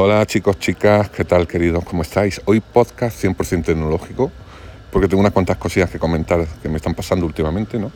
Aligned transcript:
Hola 0.00 0.24
chicos, 0.26 0.60
chicas, 0.60 1.10
¿qué 1.10 1.24
tal 1.24 1.48
queridos? 1.48 1.84
¿Cómo 1.84 2.02
estáis? 2.02 2.40
Hoy 2.44 2.60
podcast 2.60 3.20
100% 3.20 3.64
tecnológico, 3.64 4.30
porque 4.92 5.08
tengo 5.08 5.18
unas 5.18 5.32
cuantas 5.32 5.56
cosillas 5.56 5.90
que 5.90 5.98
comentar 5.98 6.46
que 6.62 6.68
me 6.68 6.76
están 6.76 6.94
pasando 6.94 7.26
últimamente, 7.26 7.80
¿no? 7.80 7.90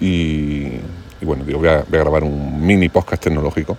Y, 0.00 0.80
bueno, 1.22 1.44
digo, 1.44 1.60
voy 1.60 1.68
a, 1.68 1.84
grabar 1.88 2.24
un 2.24 2.66
mini 2.66 2.88
podcast 2.88 3.22
tecnológico. 3.22 3.78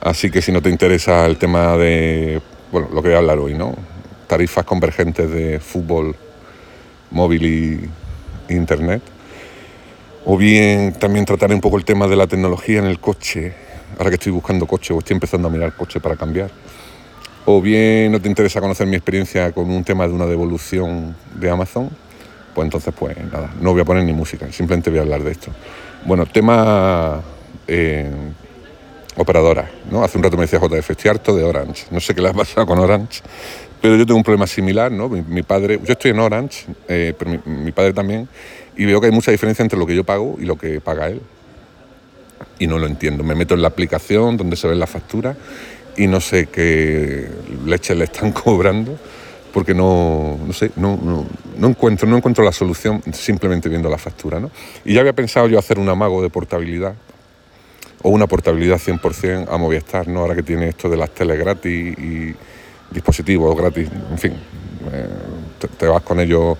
Así 0.00 0.30
que 0.30 0.40
si 0.40 0.50
no 0.50 0.62
te 0.62 0.70
interesa 0.70 1.26
el 1.26 1.36
tema 1.36 1.76
de, 1.76 2.40
bueno, 2.72 2.88
lo 2.90 3.02
que 3.02 3.08
voy 3.08 3.16
a 3.16 3.18
hablar 3.18 3.38
hoy, 3.38 3.52
¿no? 3.52 3.74
Tarifas 4.26 4.64
convergentes 4.64 5.30
de 5.30 5.60
fútbol, 5.60 6.16
móvil 7.10 7.90
y 8.48 8.54
internet. 8.54 9.02
O 10.24 10.38
bien 10.38 10.94
también 10.94 11.26
trataré 11.26 11.54
un 11.54 11.60
poco 11.60 11.76
el 11.76 11.84
tema 11.84 12.06
de 12.06 12.16
la 12.16 12.26
tecnología 12.26 12.78
en 12.78 12.86
el 12.86 12.98
coche, 12.98 13.52
ahora 13.98 14.08
que 14.08 14.14
estoy 14.14 14.32
buscando 14.32 14.64
coche 14.66 14.94
o 14.94 15.00
estoy 15.00 15.12
empezando 15.12 15.48
a 15.48 15.50
mirar 15.50 15.74
coche 15.76 16.00
para 16.00 16.16
cambiar. 16.16 16.50
O 17.50 17.62
bien 17.62 18.12
no 18.12 18.20
te 18.20 18.28
interesa 18.28 18.60
conocer 18.60 18.86
mi 18.86 18.96
experiencia 18.96 19.52
con 19.52 19.70
un 19.70 19.82
tema 19.82 20.06
de 20.06 20.12
una 20.12 20.26
devolución 20.26 21.16
de 21.34 21.48
Amazon, 21.48 21.88
pues 22.54 22.66
entonces 22.66 22.92
pues 22.92 23.16
nada, 23.32 23.54
no 23.58 23.72
voy 23.72 23.80
a 23.80 23.86
poner 23.86 24.04
ni 24.04 24.12
música, 24.12 24.52
simplemente 24.52 24.90
voy 24.90 24.98
a 24.98 25.02
hablar 25.02 25.22
de 25.22 25.30
esto. 25.30 25.50
Bueno, 26.04 26.26
tema 26.26 27.22
eh, 27.66 28.06
operadora, 29.16 29.70
¿no? 29.90 30.04
Hace 30.04 30.18
un 30.18 30.24
rato 30.24 30.36
me 30.36 30.42
decía 30.42 30.60
JF, 30.60 30.90
estoy 30.90 31.10
harto 31.10 31.34
de 31.34 31.42
Orange, 31.42 31.86
no 31.90 32.00
sé 32.00 32.14
qué 32.14 32.20
le 32.20 32.28
ha 32.28 32.34
pasado 32.34 32.66
con 32.66 32.78
Orange, 32.80 33.22
pero 33.80 33.96
yo 33.96 34.04
tengo 34.04 34.18
un 34.18 34.24
problema 34.24 34.46
similar, 34.46 34.92
¿no? 34.92 35.08
Mi, 35.08 35.42
padre, 35.42 35.80
yo 35.82 35.92
estoy 35.94 36.10
en 36.10 36.18
Orange, 36.18 36.66
eh, 36.86 37.14
pero 37.18 37.30
mi, 37.30 37.40
mi 37.46 37.72
padre 37.72 37.94
también, 37.94 38.28
y 38.76 38.84
veo 38.84 39.00
que 39.00 39.06
hay 39.06 39.12
mucha 39.12 39.30
diferencia 39.30 39.62
entre 39.62 39.78
lo 39.78 39.86
que 39.86 39.96
yo 39.96 40.04
pago 40.04 40.36
y 40.38 40.44
lo 40.44 40.58
que 40.58 40.82
paga 40.82 41.08
él 41.08 41.22
y 42.58 42.66
no 42.66 42.78
lo 42.78 42.86
entiendo. 42.86 43.24
Me 43.24 43.34
meto 43.34 43.54
en 43.54 43.62
la 43.62 43.68
aplicación 43.68 44.36
donde 44.36 44.56
se 44.56 44.68
ven 44.68 44.78
las 44.78 44.90
facturas 44.90 45.36
y 45.98 46.06
no 46.06 46.20
sé 46.20 46.46
qué 46.46 47.28
leche 47.66 47.94
le 47.94 48.04
están 48.04 48.32
cobrando 48.44 48.96
porque 49.52 49.74
no, 49.74 50.38
no 50.46 50.52
sé, 50.52 50.70
no, 50.76 50.96
no, 51.56 51.66
encuentro, 51.66 52.08
no 52.08 52.16
encuentro 52.16 52.44
la 52.44 52.52
solución 52.52 53.02
simplemente 53.12 53.68
viendo 53.68 53.88
la 53.88 53.98
factura. 53.98 54.38
¿no? 54.38 54.50
Y 54.84 54.94
ya 54.94 55.00
había 55.00 55.14
pensado 55.14 55.48
yo 55.48 55.58
hacer 55.58 55.78
un 55.78 55.88
amago 55.88 56.22
de 56.22 56.30
portabilidad 56.30 56.94
o 58.02 58.10
una 58.10 58.28
portabilidad 58.28 58.78
100% 58.78 59.48
a 59.50 59.56
Movistar, 59.56 60.06
¿no? 60.06 60.20
ahora 60.20 60.36
que 60.36 60.44
tiene 60.44 60.68
esto 60.68 60.88
de 60.88 60.96
las 60.96 61.10
teles 61.10 61.38
gratis 61.38 61.98
y 61.98 62.34
dispositivos 62.90 63.56
gratis, 63.56 63.88
en 64.10 64.18
fin, 64.18 64.32
eh, 64.92 65.08
te, 65.76 65.86
vas 65.86 66.02
con 66.02 66.20
ellos 66.20 66.56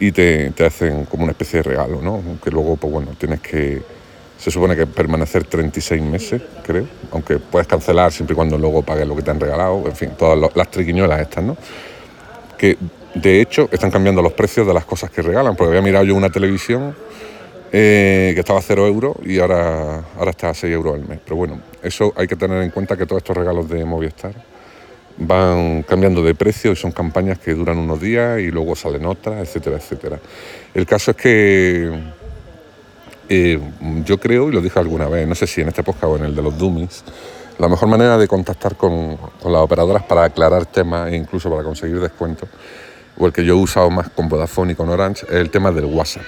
y 0.00 0.10
te, 0.10 0.50
te, 0.50 0.66
hacen 0.66 1.04
como 1.04 1.22
una 1.22 1.32
especie 1.32 1.58
de 1.58 1.62
regalo, 1.62 2.02
¿no? 2.02 2.20
que 2.42 2.50
luego 2.50 2.76
pues 2.76 2.92
bueno, 2.92 3.12
tienes 3.16 3.40
que 3.40 3.95
se 4.38 4.50
supone 4.50 4.76
que 4.76 4.86
permanecer 4.86 5.44
36 5.44 6.02
meses, 6.02 6.42
creo, 6.64 6.86
aunque 7.10 7.38
puedes 7.38 7.66
cancelar 7.66 8.12
siempre 8.12 8.34
y 8.34 8.36
cuando 8.36 8.58
luego 8.58 8.82
pagues 8.82 9.06
lo 9.06 9.16
que 9.16 9.22
te 9.22 9.30
han 9.30 9.40
regalado, 9.40 9.84
en 9.86 9.96
fin, 9.96 10.10
todas 10.18 10.38
las 10.54 10.70
triquiñuelas 10.70 11.20
estas, 11.20 11.44
¿no? 11.44 11.56
Que 12.58 12.76
de 13.14 13.40
hecho 13.40 13.68
están 13.72 13.90
cambiando 13.90 14.20
los 14.20 14.32
precios 14.32 14.66
de 14.66 14.74
las 14.74 14.84
cosas 14.84 15.10
que 15.10 15.22
regalan, 15.22 15.56
porque 15.56 15.70
había 15.70 15.82
mirado 15.82 16.04
yo 16.04 16.14
una 16.14 16.30
televisión 16.30 16.94
eh, 17.72 18.32
que 18.34 18.40
estaba 18.40 18.58
a 18.58 18.62
0 18.62 18.86
euros 18.86 19.16
y 19.24 19.38
ahora, 19.38 20.04
ahora 20.16 20.30
está 20.30 20.50
a 20.50 20.54
6 20.54 20.72
euros 20.72 20.94
al 20.94 21.08
mes. 21.08 21.18
Pero 21.24 21.36
bueno, 21.36 21.60
eso 21.82 22.12
hay 22.16 22.26
que 22.26 22.36
tener 22.36 22.62
en 22.62 22.70
cuenta 22.70 22.96
que 22.96 23.06
todos 23.06 23.20
estos 23.20 23.36
regalos 23.36 23.68
de 23.68 23.84
Movistar 23.84 24.34
van 25.18 25.82
cambiando 25.82 26.22
de 26.22 26.34
precio 26.34 26.72
y 26.72 26.76
son 26.76 26.92
campañas 26.92 27.38
que 27.38 27.54
duran 27.54 27.78
unos 27.78 28.00
días 28.00 28.38
y 28.40 28.50
luego 28.50 28.76
salen 28.76 29.06
otras, 29.06 29.48
etcétera, 29.48 29.76
etcétera. 29.76 30.18
El 30.74 30.86
caso 30.86 31.12
es 31.12 31.16
que 31.16 31.90
eh, 33.28 33.60
yo 34.04 34.18
creo, 34.18 34.48
y 34.48 34.52
lo 34.52 34.60
dije 34.60 34.78
alguna 34.78 35.06
vez, 35.08 35.26
no 35.26 35.34
sé 35.34 35.46
si 35.46 35.60
en 35.60 35.68
este 35.68 35.82
podcast 35.82 36.04
o 36.04 36.16
en 36.16 36.24
el 36.24 36.34
de 36.34 36.42
los 36.42 36.56
Dummies, 36.56 37.04
la 37.58 37.68
mejor 37.68 37.88
manera 37.88 38.18
de 38.18 38.28
contactar 38.28 38.76
con, 38.76 39.18
las 39.44 39.62
operadoras 39.62 40.02
para 40.04 40.24
aclarar 40.24 40.66
temas 40.66 41.10
e 41.10 41.16
incluso 41.16 41.50
para 41.50 41.62
conseguir 41.62 42.00
descuentos, 42.00 42.48
o 43.18 43.26
el 43.26 43.32
que 43.32 43.44
yo 43.44 43.54
he 43.54 43.56
usado 43.56 43.90
más 43.90 44.10
con 44.10 44.28
Vodafone 44.28 44.72
y 44.72 44.74
con 44.74 44.88
Orange, 44.88 45.26
es 45.26 45.36
el 45.36 45.50
tema 45.50 45.72
del 45.72 45.86
WhatsApp. 45.86 46.24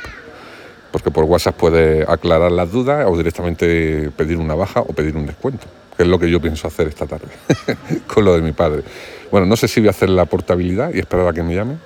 Porque 0.90 1.10
por 1.10 1.24
WhatsApp 1.24 1.54
puedes 1.54 2.08
aclarar 2.08 2.50
las 2.50 2.72
dudas 2.72 3.06
o 3.06 3.16
directamente 3.16 4.10
pedir 4.16 4.38
una 4.38 4.54
baja 4.54 4.80
o 4.80 4.86
pedir 4.86 5.16
un 5.16 5.26
descuento, 5.26 5.66
que 5.96 6.04
es 6.04 6.08
lo 6.08 6.18
que 6.18 6.30
yo 6.30 6.40
pienso 6.40 6.66
hacer 6.66 6.88
esta 6.88 7.06
tarde 7.06 7.28
con 8.06 8.24
lo 8.24 8.34
de 8.34 8.40
mi 8.40 8.52
padre. 8.52 8.82
Bueno, 9.30 9.46
no 9.46 9.56
sé 9.56 9.68
si 9.68 9.80
voy 9.80 9.88
a 9.88 9.90
hacer 9.90 10.08
la 10.08 10.24
portabilidad 10.24 10.94
y 10.94 10.98
esperar 10.98 11.28
a 11.28 11.32
que 11.34 11.42
me 11.42 11.54
llame, 11.54 11.76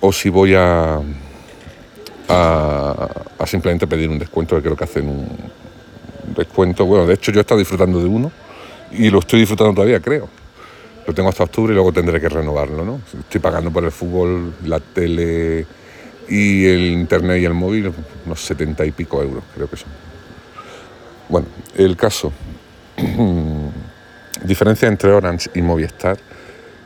o 0.00 0.12
si 0.12 0.28
voy 0.28 0.54
a, 0.54 1.00
a, 2.30 3.46
simplemente 3.46 3.86
pedir 3.86 4.08
un 4.08 4.18
descuento, 4.18 4.56
que 4.56 4.62
creo 4.62 4.76
que 4.76 4.84
hacen 4.84 5.08
un 5.08 5.28
descuento. 6.36 6.84
Bueno, 6.86 7.06
de 7.06 7.14
hecho 7.14 7.32
yo 7.32 7.40
he 7.40 7.42
estado 7.42 7.58
disfrutando 7.58 7.98
de 7.98 8.06
uno 8.06 8.30
y 8.92 9.10
lo 9.10 9.18
estoy 9.18 9.40
disfrutando 9.40 9.74
todavía, 9.74 10.00
creo. 10.00 10.28
Lo 11.06 11.14
tengo 11.14 11.28
hasta 11.28 11.44
octubre 11.44 11.72
y 11.72 11.74
luego 11.74 11.92
tendré 11.92 12.20
que 12.20 12.28
renovarlo, 12.28 12.84
¿no? 12.84 13.00
Estoy 13.18 13.40
pagando 13.40 13.70
por 13.70 13.84
el 13.84 13.90
fútbol, 13.90 14.54
la 14.64 14.78
tele 14.78 15.66
y 16.28 16.66
el 16.66 16.86
internet 16.92 17.42
y 17.42 17.44
el 17.44 17.54
móvil 17.54 17.92
unos 18.24 18.40
setenta 18.40 18.84
y 18.84 18.92
pico 18.92 19.20
euros, 19.20 19.42
creo 19.54 19.68
que 19.68 19.76
son. 19.76 19.88
Bueno, 21.28 21.46
el 21.76 21.96
caso. 21.96 22.32
Diferencia 24.44 24.88
entre 24.88 25.10
Orange 25.10 25.50
y 25.54 25.62
Movistar, 25.62 26.18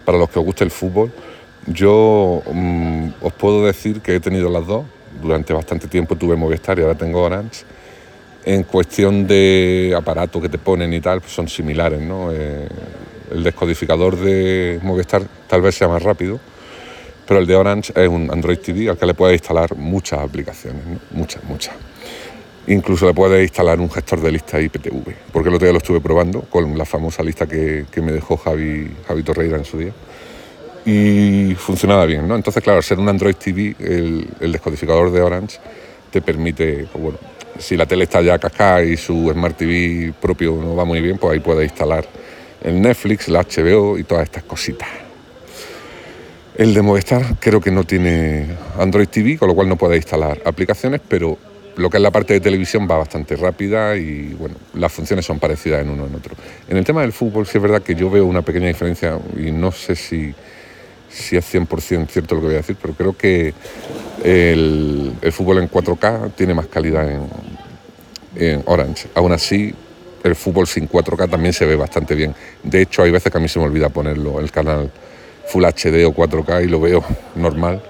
para 0.04 0.18
los 0.18 0.28
que 0.30 0.38
os 0.38 0.44
guste 0.44 0.64
el 0.64 0.70
fútbol, 0.70 1.12
yo 1.66 2.42
mm, 2.52 3.08
os 3.20 3.32
puedo 3.34 3.64
decir 3.64 4.00
que 4.00 4.16
he 4.16 4.20
tenido 4.20 4.50
las 4.50 4.66
dos 4.66 4.84
durante 5.24 5.52
bastante 5.52 5.88
tiempo 5.88 6.16
tuve 6.16 6.36
Movistar 6.36 6.78
y 6.78 6.82
ahora 6.82 6.94
tengo 6.94 7.22
Orange. 7.22 7.64
En 8.44 8.62
cuestión 8.64 9.26
de 9.26 9.94
aparato 9.96 10.40
que 10.40 10.48
te 10.48 10.58
ponen 10.58 10.92
y 10.92 11.00
tal, 11.00 11.20
pues 11.20 11.32
son 11.32 11.48
similares, 11.48 12.00
¿no? 12.00 12.30
Eh, 12.30 12.68
el 13.32 13.42
descodificador 13.42 14.16
de 14.16 14.78
Movistar 14.82 15.22
tal 15.48 15.62
vez 15.62 15.74
sea 15.74 15.88
más 15.88 16.02
rápido, 16.02 16.38
pero 17.26 17.40
el 17.40 17.46
de 17.46 17.56
Orange 17.56 17.92
es 17.96 18.08
un 18.08 18.30
Android 18.30 18.58
TV 18.58 18.90
al 18.90 18.98
que 18.98 19.06
le 19.06 19.14
puedes 19.14 19.34
instalar 19.34 19.74
muchas 19.76 20.20
aplicaciones, 20.20 20.82
muchas, 21.10 21.42
muchas. 21.44 21.74
Incluso 22.66 23.06
le 23.06 23.14
puedes 23.14 23.42
instalar 23.42 23.80
un 23.80 23.90
gestor 23.90 24.20
de 24.20 24.32
lista 24.32 24.60
IPTV, 24.60 25.14
porque 25.32 25.48
el 25.48 25.54
otro 25.54 25.66
día 25.66 25.72
lo 25.72 25.78
estuve 25.78 26.00
probando 26.00 26.42
con 26.42 26.76
la 26.76 26.84
famosa 26.84 27.22
lista 27.22 27.46
que, 27.46 27.86
me 27.96 28.12
dejó 28.12 28.36
Javi, 28.36 28.90
Javi 29.08 29.22
Torreira 29.22 29.56
en 29.56 29.64
su 29.64 29.78
día 29.78 29.92
y 30.84 31.54
funcionaba 31.54 32.04
bien, 32.04 32.28
¿no? 32.28 32.36
Entonces, 32.36 32.62
claro, 32.62 32.82
ser 32.82 32.98
un 32.98 33.08
Android 33.08 33.34
TV, 33.34 33.74
el, 33.78 34.52
descodificador 34.52 35.10
de 35.10 35.22
Orange 35.22 35.58
te 36.10 36.20
permite, 36.20 36.86
pues 36.92 37.02
bueno, 37.02 37.18
si 37.58 37.76
la 37.76 37.86
tele 37.86 38.04
está 38.04 38.20
ya 38.20 38.38
cascada 38.38 38.82
y 38.84 38.96
su 38.96 39.30
Smart 39.32 39.56
TV 39.56 40.12
propio 40.20 40.56
no 40.60 40.76
va 40.76 40.84
muy 40.84 41.00
bien, 41.00 41.18
pues 41.18 41.32
ahí 41.32 41.40
puedes 41.40 41.64
instalar 41.70 42.04
el 42.62 42.80
Netflix, 42.80 43.28
la 43.28 43.42
HBO 43.42 43.98
y 43.98 44.04
todas 44.04 44.24
estas 44.24 44.42
cositas. 44.44 44.88
El 46.56 46.72
de 46.72 46.82
Movistar 46.82 47.36
creo 47.40 47.60
que 47.60 47.70
no 47.70 47.84
tiene 47.84 48.46
Android 48.78 49.08
TV, 49.08 49.38
con 49.38 49.48
lo 49.48 49.54
cual 49.54 49.68
no 49.68 49.76
puede 49.76 49.96
instalar 49.96 50.40
aplicaciones, 50.44 51.00
pero 51.08 51.36
lo 51.76 51.90
que 51.90 51.96
es 51.96 52.02
la 52.02 52.12
parte 52.12 52.34
de 52.34 52.40
televisión 52.40 52.86
va 52.88 52.98
bastante 52.98 53.34
rápida 53.34 53.96
y 53.96 54.34
bueno, 54.38 54.54
las 54.74 54.92
funciones 54.92 55.26
son 55.26 55.40
parecidas 55.40 55.82
en 55.82 55.90
uno 55.90 56.06
en 56.06 56.14
otro. 56.14 56.36
En 56.68 56.76
el 56.76 56.84
tema 56.84 57.00
del 57.00 57.12
fútbol 57.12 57.46
sí 57.46 57.58
es 57.58 57.62
verdad 57.62 57.82
que 57.82 57.94
yo 57.94 58.08
veo 58.10 58.24
una 58.26 58.42
pequeña 58.42 58.68
diferencia 58.68 59.18
y 59.36 59.50
no 59.50 59.72
sé 59.72 59.96
si 59.96 60.32
si 61.14 61.36
es 61.36 61.54
100% 61.54 62.08
cierto 62.08 62.34
lo 62.34 62.40
que 62.40 62.46
voy 62.48 62.54
a 62.54 62.58
decir, 62.58 62.76
pero 62.80 62.94
creo 62.94 63.16
que 63.16 63.54
el, 64.22 65.12
fútbol 65.32 65.58
en 65.58 65.70
4K 65.70 66.32
tiene 66.34 66.54
más 66.54 66.66
calidad 66.66 67.08
en, 68.36 68.62
Orange. 68.66 69.08
Aún 69.14 69.32
así, 69.32 69.72
el 70.24 70.34
fútbol 70.34 70.66
sin 70.66 70.88
4K 70.88 71.30
también 71.30 71.52
se 71.52 71.64
ve 71.66 71.76
bastante 71.76 72.14
bien. 72.14 72.34
De 72.62 72.82
hecho, 72.82 73.02
hay 73.02 73.12
veces 73.12 73.30
que 73.30 73.38
a 73.38 73.40
mí 73.40 73.48
se 73.48 73.60
me 73.60 73.66
olvida 73.66 73.88
ponerlo 73.90 74.38
en 74.38 74.44
el 74.44 74.50
canal 74.50 74.90
Full 75.46 75.64
HD 75.64 76.04
o 76.04 76.12
4K 76.12 76.64
y 76.64 76.68
lo 76.68 76.80
veo 76.80 77.04
normal 77.36 77.80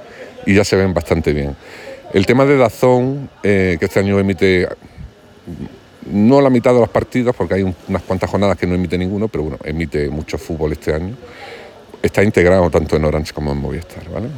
y 0.45 0.55
ya 0.55 0.65
se 0.65 0.77
ven 0.77 0.93
bastante 0.93 1.33
bien. 1.33 1.57
El 2.13 2.27
tema 2.27 2.45
de 2.45 2.59
Dazón, 2.59 3.31
eh, 3.43 3.77
que 3.79 3.87
este 3.87 4.01
año 4.01 4.19
emite 4.19 4.69
no 6.11 6.43
la 6.43 6.51
mitad 6.51 6.75
de 6.75 6.81
los 6.81 6.91
partidos, 6.91 7.35
porque 7.35 7.55
hay 7.55 7.75
unas 7.89 8.03
cuantas 8.03 8.29
jornadas 8.29 8.59
que 8.59 8.67
no 8.67 8.75
emite 8.75 8.99
ninguno, 8.99 9.29
pero 9.29 9.45
bueno, 9.45 9.59
emite 9.65 10.11
mucho 10.11 10.37
fútbol 10.37 10.73
este 10.73 10.93
año 10.93 11.17
está 12.05 12.23
integrado 12.23 12.69
tanto 12.71 12.97
en 12.97 13.05
Orange 13.05 13.33
como 13.33 13.53
en 13.53 13.59
Movistar, 13.59 14.09
¿vale? 14.11 14.29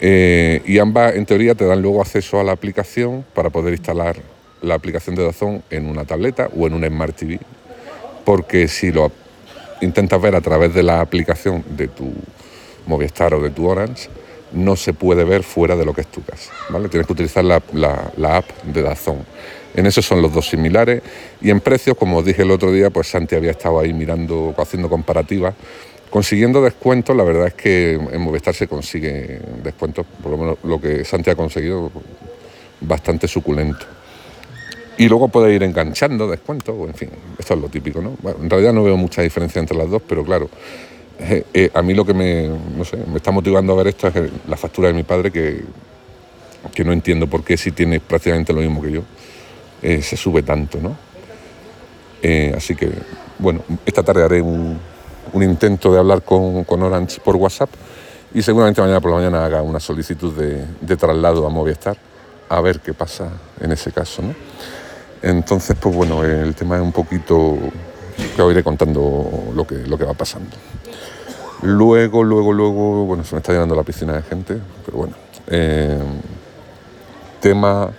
Eh, 0.00 0.60
y 0.66 0.78
ambas, 0.78 1.14
en 1.14 1.24
teoría, 1.24 1.54
te 1.54 1.64
dan 1.64 1.80
luego 1.80 2.02
acceso 2.02 2.38
a 2.38 2.44
la 2.44 2.52
aplicación 2.52 3.24
para 3.34 3.48
poder 3.48 3.72
instalar 3.72 4.16
la 4.60 4.74
aplicación 4.74 5.16
de 5.16 5.24
Dazón 5.24 5.62
en 5.70 5.86
una 5.86 6.04
tableta 6.04 6.50
o 6.54 6.66
en 6.66 6.74
una 6.74 6.88
Smart 6.88 7.16
TV, 7.16 7.40
porque 8.24 8.68
si 8.68 8.92
lo 8.92 9.10
intentas 9.80 10.20
ver 10.20 10.34
a 10.34 10.42
través 10.42 10.74
de 10.74 10.82
la 10.82 11.00
aplicación 11.00 11.64
de 11.70 11.88
tu 11.88 12.12
Movistar 12.86 13.32
o 13.32 13.40
de 13.40 13.48
tu 13.48 13.66
Orange, 13.66 14.10
no 14.52 14.76
se 14.76 14.92
puede 14.92 15.24
ver 15.24 15.42
fuera 15.42 15.76
de 15.76 15.86
lo 15.86 15.94
que 15.94 16.02
es 16.02 16.06
tu 16.08 16.22
casa, 16.22 16.52
¿vale? 16.68 16.90
Tienes 16.90 17.06
que 17.06 17.14
utilizar 17.14 17.44
la, 17.44 17.62
la 17.72 18.36
app 18.36 18.62
de 18.62 18.82
Dazón. 18.82 19.24
En 19.74 19.86
eso 19.86 20.02
son 20.02 20.20
los 20.20 20.32
dos 20.32 20.48
similares 20.48 21.02
y 21.40 21.50
en 21.50 21.60
precios, 21.60 21.96
como 21.96 22.18
os 22.18 22.24
dije 22.24 22.42
el 22.42 22.50
otro 22.50 22.70
día, 22.70 22.90
pues 22.90 23.08
Santi 23.08 23.34
había 23.34 23.52
estado 23.52 23.80
ahí 23.80 23.92
mirando, 23.92 24.54
haciendo 24.58 24.88
comparativas 24.88 25.54
Consiguiendo 26.14 26.62
descuentos, 26.62 27.16
la 27.16 27.24
verdad 27.24 27.48
es 27.48 27.54
que 27.54 27.94
en 27.94 28.20
Movistar 28.20 28.54
se 28.54 28.68
consigue 28.68 29.40
descuentos, 29.64 30.06
por 30.22 30.30
lo 30.30 30.38
menos 30.38 30.58
lo 30.62 30.80
que 30.80 31.04
Santi 31.04 31.30
ha 31.30 31.34
conseguido, 31.34 31.90
bastante 32.82 33.26
suculento. 33.26 33.84
Y 34.96 35.08
luego 35.08 35.26
puede 35.26 35.52
ir 35.52 35.64
enganchando 35.64 36.28
descuentos, 36.28 36.76
en 36.88 36.94
fin, 36.94 37.10
esto 37.36 37.54
es 37.54 37.60
lo 37.60 37.68
típico, 37.68 38.00
¿no? 38.00 38.16
en 38.40 38.48
realidad 38.48 38.72
no 38.72 38.84
veo 38.84 38.96
mucha 38.96 39.22
diferencia 39.22 39.58
entre 39.58 39.76
las 39.76 39.90
dos, 39.90 40.02
pero 40.08 40.24
claro, 40.24 40.48
eh, 41.18 41.42
eh, 41.52 41.70
a 41.74 41.82
mí 41.82 41.94
lo 41.94 42.04
que 42.04 42.14
me, 42.14 42.48
me 42.48 43.16
está 43.16 43.32
motivando 43.32 43.72
a 43.72 43.76
ver 43.78 43.88
esto 43.88 44.06
es 44.06 44.14
la 44.46 44.56
factura 44.56 44.86
de 44.86 44.94
mi 44.94 45.02
padre, 45.02 45.32
que, 45.32 45.64
que 46.72 46.84
no 46.84 46.92
entiendo 46.92 47.26
por 47.26 47.42
qué 47.42 47.56
si 47.56 47.72
tiene 47.72 47.98
prácticamente 47.98 48.52
lo 48.52 48.60
mismo 48.60 48.80
que 48.80 48.92
yo, 48.92 49.02
eh, 49.82 50.00
se 50.00 50.16
sube 50.16 50.44
tanto, 50.44 50.78
¿no? 50.80 50.96
así 52.56 52.76
que, 52.76 52.88
bueno, 53.36 53.64
esta 53.84 54.04
tarde 54.04 54.22
haré 54.22 54.40
un, 54.40 54.78
intento 55.34 55.92
de 55.92 55.98
hablar 55.98 56.22
con, 56.22 56.64
con, 56.64 56.82
Orange 56.82 57.20
por 57.20 57.36
WhatsApp 57.36 57.70
y 58.32 58.42
seguramente 58.42 58.80
mañana 58.80 59.00
por 59.00 59.10
la 59.10 59.18
mañana 59.18 59.44
haga 59.44 59.62
una 59.62 59.80
solicitud 59.80 60.32
de, 60.34 60.64
de 60.80 60.96
traslado 60.96 61.46
a 61.46 61.50
Movistar 61.50 61.96
a 62.48 62.60
ver 62.60 62.80
qué 62.80 62.92
pasa 62.94 63.28
en 63.60 63.72
ese 63.72 63.92
caso, 63.92 64.22
¿no? 64.22 64.34
Entonces, 65.22 65.76
pues 65.80 65.94
bueno, 65.94 66.22
el 66.22 66.54
tema 66.54 66.76
es 66.76 66.82
un 66.82 66.92
poquito 66.92 67.56
que 68.36 68.42
os 68.42 68.52
iré 68.52 68.62
contando 68.62 69.52
lo 69.54 69.66
que, 69.66 69.76
lo 69.76 69.96
que 69.96 70.04
va 70.04 70.12
pasando. 70.12 70.50
Luego, 71.62 72.22
luego, 72.22 72.52
luego, 72.52 73.06
bueno, 73.06 73.24
se 73.24 73.34
me 73.34 73.38
está 73.38 73.52
llenando 73.52 73.74
la 73.74 73.82
piscina 73.82 74.12
de 74.12 74.22
gente, 74.22 74.58
pero 74.84 74.98
bueno. 74.98 75.14
Eh, 75.46 75.98
tema 77.40 77.90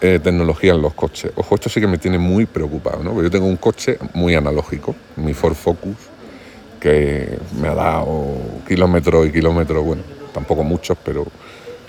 eh, 0.00 0.18
tecnología 0.22 0.74
en 0.74 0.82
los 0.82 0.94
coches. 0.94 1.30
Ojo, 1.36 1.54
esto 1.54 1.68
sí 1.68 1.80
que 1.80 1.86
me 1.86 1.98
tiene 1.98 2.18
muy 2.18 2.46
preocupado, 2.46 3.04
¿no? 3.04 3.10
Porque 3.10 3.24
yo 3.24 3.30
tengo 3.30 3.46
un 3.46 3.56
coche 3.56 3.98
muy 4.14 4.34
analógico, 4.34 4.96
mi 5.14 5.32
Ford 5.32 5.54
Focus, 5.54 5.96
que 6.82 7.38
me 7.60 7.68
ha 7.68 7.74
dado 7.74 8.34
kilómetros 8.66 9.28
y 9.28 9.30
kilómetros, 9.30 9.84
bueno, 9.84 10.02
tampoco 10.34 10.64
muchos, 10.64 10.98
pero 11.04 11.24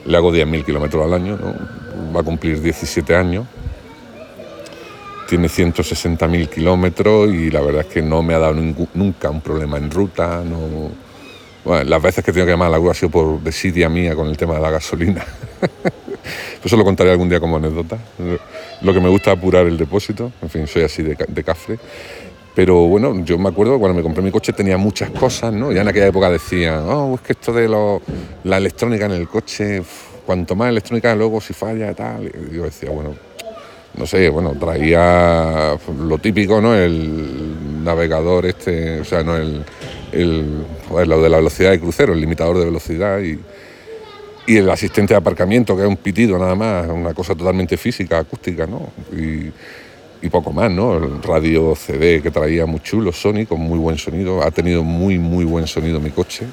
le 0.05 0.17
hago 0.17 0.31
10.000 0.31 0.63
kilómetros 0.63 1.05
al 1.05 1.13
año, 1.13 1.37
¿no? 1.37 2.13
va 2.13 2.21
a 2.21 2.23
cumplir 2.23 2.61
17 2.61 3.15
años 3.15 3.45
tiene 5.27 5.47
160.000 5.47 6.47
kilómetros 6.47 7.33
y 7.33 7.49
la 7.49 7.61
verdad 7.61 7.81
es 7.81 7.87
que 7.87 8.03
no 8.03 8.21
me 8.21 8.35
ha 8.35 8.39
dado 8.39 8.53
nunca 8.93 9.31
un 9.31 9.41
problema 9.41 9.77
en 9.77 9.89
ruta. 9.89 10.43
No... 10.43 10.91
las 11.83 12.01
veces 12.01 12.23
que 12.23 12.29
he 12.29 12.33
tenido 12.35 12.45
que 12.45 12.51
llamar 12.51 12.67
a 12.67 12.71
la 12.71 12.77
grúa 12.77 12.91
ha 12.91 12.93
sido 12.93 13.09
por 13.09 13.41
desidia 13.41 13.89
mía 13.89 14.15
con 14.15 14.27
el 14.27 14.37
tema 14.37 14.53
de 14.53 14.61
la 14.61 14.69
gasolina. 14.69 15.25
Eso 16.63 16.77
lo 16.77 16.83
contaré 16.83 17.09
algún 17.09 17.29
día 17.29 17.39
como 17.39 17.57
anécdota. 17.57 17.97
Lo 18.81 18.93
que 18.93 18.99
me 18.99 19.09
gusta 19.09 19.31
es 19.31 19.37
apurar 19.39 19.65
el 19.65 19.75
depósito, 19.75 20.31
en 20.41 20.49
fin, 20.51 20.67
soy 20.67 20.83
así 20.83 21.01
de, 21.01 21.17
de 21.27 21.43
cafre. 21.43 21.79
Pero 22.55 22.85
bueno, 22.87 23.23
yo 23.25 23.37
me 23.37 23.49
acuerdo 23.49 23.79
cuando 23.79 23.95
me 23.95 24.03
compré 24.03 24.21
mi 24.21 24.31
coche 24.31 24.53
tenía 24.53 24.77
muchas 24.77 25.09
cosas, 25.09 25.51
¿no? 25.51 25.71
Ya 25.71 25.81
en 25.81 25.87
aquella 25.87 26.07
época 26.07 26.29
decían, 26.29 26.83
oh, 26.87 27.15
es 27.15 27.21
que 27.21 27.33
esto 27.33 27.51
de 27.51 27.67
la 28.43 28.57
electrónica 28.57 29.05
en 29.05 29.13
el 29.13 29.27
coche, 29.27 29.81
cuanto 30.25 30.55
más 30.55 30.69
electrónica 30.69 31.15
luego 31.15 31.41
si 31.41 31.53
falla 31.53 31.93
tal. 31.95 32.31
Y 32.51 32.55
yo 32.55 32.63
decía, 32.63 32.91
bueno, 32.91 33.15
no 33.95 34.05
sé, 34.05 34.29
bueno, 34.29 34.53
traía 34.59 35.77
lo 35.99 36.17
típico, 36.19 36.61
¿no? 36.61 36.75
El 36.75 37.83
navegador 37.83 38.45
este, 38.45 39.01
o 39.01 39.05
sea, 39.05 39.23
no 39.23 39.35
el, 39.35 39.63
el 40.11 40.65
lo 40.89 41.21
de 41.21 41.29
la 41.29 41.37
velocidad 41.37 41.71
de 41.71 41.79
crucero, 41.79 42.13
el 42.13 42.21
limitador 42.21 42.59
de 42.59 42.65
velocidad 42.65 43.19
y, 43.19 43.39
y, 44.45 44.57
el 44.57 44.69
asistente 44.69 45.15
de 45.15 45.17
aparcamiento, 45.17 45.75
que 45.75 45.83
es 45.83 45.87
un 45.87 45.97
pitido 45.97 46.37
nada 46.37 46.53
más, 46.53 46.87
una 46.87 47.15
cosa 47.15 47.33
totalmente 47.33 47.77
física, 47.77 48.19
acústica, 48.19 48.67
¿no? 48.67 48.91
Y, 49.11 49.51
y 50.23 50.29
poco 50.29 50.51
más, 50.51 50.71
¿no? 50.71 50.95
El 50.95 51.21
radio 51.21 51.75
CD 51.75 52.21
que 52.21 52.31
traía 52.31 52.65
muy 52.65 52.79
chulo, 52.79 53.11
Sony, 53.11 53.45
con 53.47 53.59
muy 53.59 53.77
buen 53.77 53.97
sonido. 53.97 54.41
Ha 54.41 54.51
tenido 54.51 54.83
muy, 54.83 55.19
muy 55.19 55.43
buen 55.43 55.67
sonido 55.67 55.99
mi 55.99 56.11
coche 56.11 56.45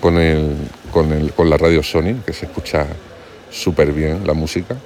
con, 0.00 0.18
el, 0.18 0.56
con, 0.92 1.12
el, 1.12 1.32
con 1.32 1.48
la 1.48 1.56
radio 1.56 1.82
Sony, 1.82 2.20
que 2.26 2.32
se 2.32 2.46
escucha 2.46 2.86
súper 3.50 3.92
bien 3.92 4.26
la 4.26 4.34
música 4.34 4.76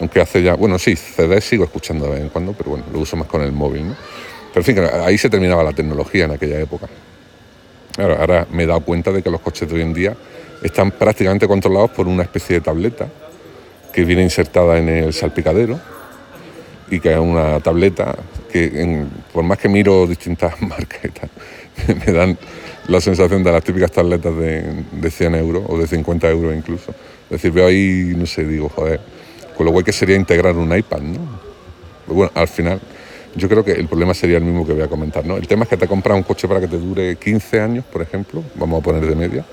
aunque 0.00 0.20
hace 0.20 0.42
ya, 0.42 0.54
bueno, 0.54 0.78
sí, 0.78 0.96
CD 0.96 1.40
sigo 1.42 1.64
escuchando 1.64 2.06
de 2.06 2.12
vez 2.12 2.20
en 2.22 2.30
cuando, 2.30 2.54
pero 2.54 2.70
bueno, 2.70 2.86
lo 2.90 3.00
uso 3.00 3.16
más 3.16 3.28
con 3.28 3.42
el 3.42 3.52
móvil, 3.52 3.88
¿no? 3.88 3.96
Pero 4.52 4.60
en 4.60 4.64
fin, 4.64 4.78
ahí 5.04 5.18
se 5.18 5.28
terminaba 5.28 5.62
la 5.62 5.72
tecnología 5.72 6.24
en 6.24 6.30
aquella 6.30 6.58
época. 6.58 6.88
Ahora, 7.98 8.16
ahora 8.18 8.46
me 8.50 8.62
he 8.62 8.66
dado 8.66 8.80
cuenta 8.80 9.12
de 9.12 9.22
que 9.22 9.30
los 9.30 9.42
coches 9.42 9.68
de 9.68 9.74
hoy 9.74 9.82
en 9.82 9.92
día 9.92 10.16
están 10.62 10.90
prácticamente 10.90 11.46
controlados 11.46 11.90
por 11.90 12.08
una 12.08 12.22
especie 12.22 12.56
de 12.56 12.60
tableta 12.62 13.08
que 13.92 14.04
viene 14.04 14.22
insertada 14.22 14.78
en 14.78 14.88
el 14.88 15.12
salpicadero 15.12 15.78
y 16.90 17.00
que 17.00 17.12
es 17.12 17.18
una 17.18 17.60
tableta 17.60 18.16
que, 18.52 19.04
por 19.32 19.44
más 19.44 19.58
que 19.58 19.68
miro 19.68 20.06
distintas 20.06 20.60
marcas 20.62 21.10
me 22.06 22.12
dan 22.12 22.36
la 22.88 23.00
sensación 23.00 23.42
de 23.44 23.52
las 23.52 23.62
típicas 23.62 23.92
tabletas 23.92 24.36
de, 24.36 24.84
de 24.92 25.10
100 25.10 25.34
euros 25.36 25.62
o 25.68 25.78
de 25.78 25.86
50 25.86 26.28
euros 26.28 26.54
incluso. 26.56 26.90
Es 26.90 27.30
decir, 27.30 27.52
veo 27.52 27.68
ahí, 27.68 28.12
no 28.16 28.26
sé, 28.26 28.44
digo, 28.44 28.68
joder, 28.68 29.00
con 29.56 29.64
lo 29.64 29.72
guay 29.72 29.84
que 29.84 29.92
sería 29.92 30.16
integrar 30.16 30.56
un 30.56 30.76
iPad, 30.76 31.00
¿no? 31.00 31.50
bueno, 32.08 32.32
al 32.34 32.48
final 32.48 32.80
yo 33.36 33.48
creo 33.48 33.64
que 33.64 33.72
el 33.72 33.86
problema 33.86 34.14
sería 34.14 34.38
el 34.38 34.44
mismo 34.44 34.66
que 34.66 34.72
voy 34.72 34.82
a 34.82 34.88
comentar, 34.88 35.24
¿no? 35.24 35.36
El 35.36 35.46
tema 35.46 35.62
es 35.62 35.68
que 35.68 35.76
te 35.76 35.86
compras 35.86 36.16
un 36.16 36.24
coche 36.24 36.48
para 36.48 36.60
que 36.60 36.66
te 36.66 36.78
dure 36.78 37.14
15 37.16 37.60
años, 37.60 37.84
por 37.84 38.02
ejemplo, 38.02 38.42
vamos 38.56 38.80
a 38.80 38.82
poner 38.82 39.06
de 39.06 39.14
media, 39.14 39.44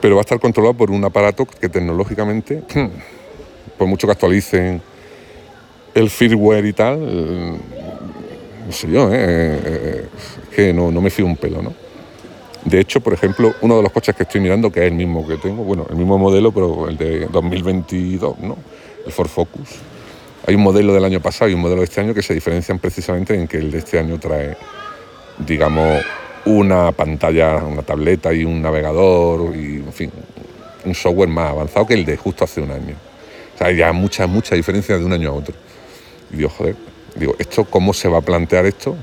pero 0.00 0.16
va 0.16 0.22
a 0.22 0.24
estar 0.24 0.40
controlado 0.40 0.74
por 0.74 0.90
un 0.90 1.04
aparato 1.04 1.46
que 1.46 1.68
tecnológicamente, 1.68 2.62
por 3.78 3.86
mucho 3.86 4.08
que 4.08 4.12
actualicen 4.12 4.82
el 5.94 6.10
firmware 6.10 6.66
y 6.66 6.72
tal, 6.72 7.00
no 7.00 8.72
sé 8.72 8.90
yo, 8.90 9.10
¿eh? 9.12 10.08
es 10.50 10.56
que 10.56 10.72
no, 10.72 10.90
no 10.90 11.00
me 11.00 11.10
fío 11.10 11.26
un 11.26 11.36
pelo, 11.36 11.62
¿no? 11.62 11.72
De 12.64 12.80
hecho, 12.80 13.00
por 13.00 13.12
ejemplo, 13.12 13.54
uno 13.60 13.76
de 13.76 13.82
los 13.82 13.92
coches 13.92 14.14
que 14.16 14.22
estoy 14.22 14.40
mirando, 14.40 14.72
que 14.72 14.80
es 14.80 14.86
el 14.86 14.94
mismo 14.94 15.26
que 15.26 15.36
tengo, 15.36 15.62
bueno, 15.64 15.86
el 15.90 15.96
mismo 15.96 16.16
modelo, 16.16 16.50
pero 16.50 16.88
el 16.88 16.96
de 16.96 17.26
2022, 17.26 18.38
¿no? 18.38 18.56
el 19.04 19.12
Ford 19.12 19.28
Focus. 19.28 19.68
Hay 20.46 20.54
un 20.54 20.62
modelo 20.62 20.94
del 20.94 21.04
año 21.04 21.20
pasado 21.20 21.50
y 21.50 21.54
un 21.54 21.60
modelo 21.60 21.80
de 21.80 21.84
este 21.84 22.00
año 22.00 22.14
que 22.14 22.22
se 22.22 22.32
diferencian 22.32 22.78
precisamente 22.78 23.34
en 23.34 23.46
que 23.46 23.58
el 23.58 23.70
de 23.70 23.78
este 23.78 23.98
año 23.98 24.18
trae, 24.18 24.56
digamos, 25.38 26.02
una 26.46 26.92
pantalla, 26.92 27.56
una 27.56 27.82
tableta 27.82 28.32
y 28.32 28.44
un 28.44 28.62
navegador 28.62 29.54
y, 29.54 29.76
en 29.76 29.92
fin, 29.92 30.10
un 30.84 30.94
software 30.94 31.28
más 31.28 31.50
avanzado 31.50 31.86
que 31.86 31.94
el 31.94 32.04
de 32.04 32.16
justo 32.16 32.44
hace 32.44 32.60
un 32.60 32.70
año. 32.70 32.94
O 33.54 33.58
sea, 33.58 33.68
hay 33.68 33.76
ya 33.76 33.92
mucha, 33.92 34.26
mucha 34.26 34.54
diferencia 34.54 34.98
de 34.98 35.04
un 35.04 35.12
año 35.12 35.30
a 35.30 35.32
otro. 35.32 35.54
Digo, 36.34 36.48
joder, 36.48 36.76
digo, 37.14 37.34
¿esto 37.38 37.64
cómo 37.64 37.92
se 37.92 38.08
va 38.08 38.18
a 38.18 38.20
plantear 38.20 38.66
esto 38.66 38.96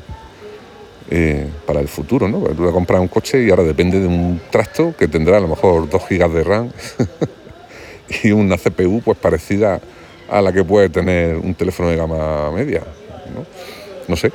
eh, 1.10 1.48
para 1.66 1.80
el 1.80 1.88
futuro, 1.88 2.28
¿no? 2.28 2.40
Porque 2.40 2.56
tú 2.56 2.64
vas 2.64 2.72
a 2.72 2.74
comprar 2.74 3.00
un 3.00 3.08
coche 3.08 3.44
y 3.44 3.50
ahora 3.50 3.64
depende 3.64 4.00
de 4.00 4.08
un 4.08 4.42
trasto 4.50 4.94
que 4.98 5.08
tendrá 5.08 5.38
a 5.38 5.40
lo 5.42 5.48
mejor 5.48 5.90
2 5.90 6.08
gigas 6.08 6.34
de 6.34 6.44
RAM 6.44 6.70
y 8.24 8.32
una 8.32 8.58
CPU 8.58 9.02
pues 9.02 9.18
parecida 9.18 9.82
a 10.30 10.42
la 10.42 10.54
que 10.54 10.64
puede 10.64 10.90
tener 10.90 11.36
un 11.36 11.54
teléfono 11.56 11.90
de 11.90 11.98
gama 11.98 12.52
media. 12.52 12.84
No, 14.08 14.16
sé. 14.16 14.32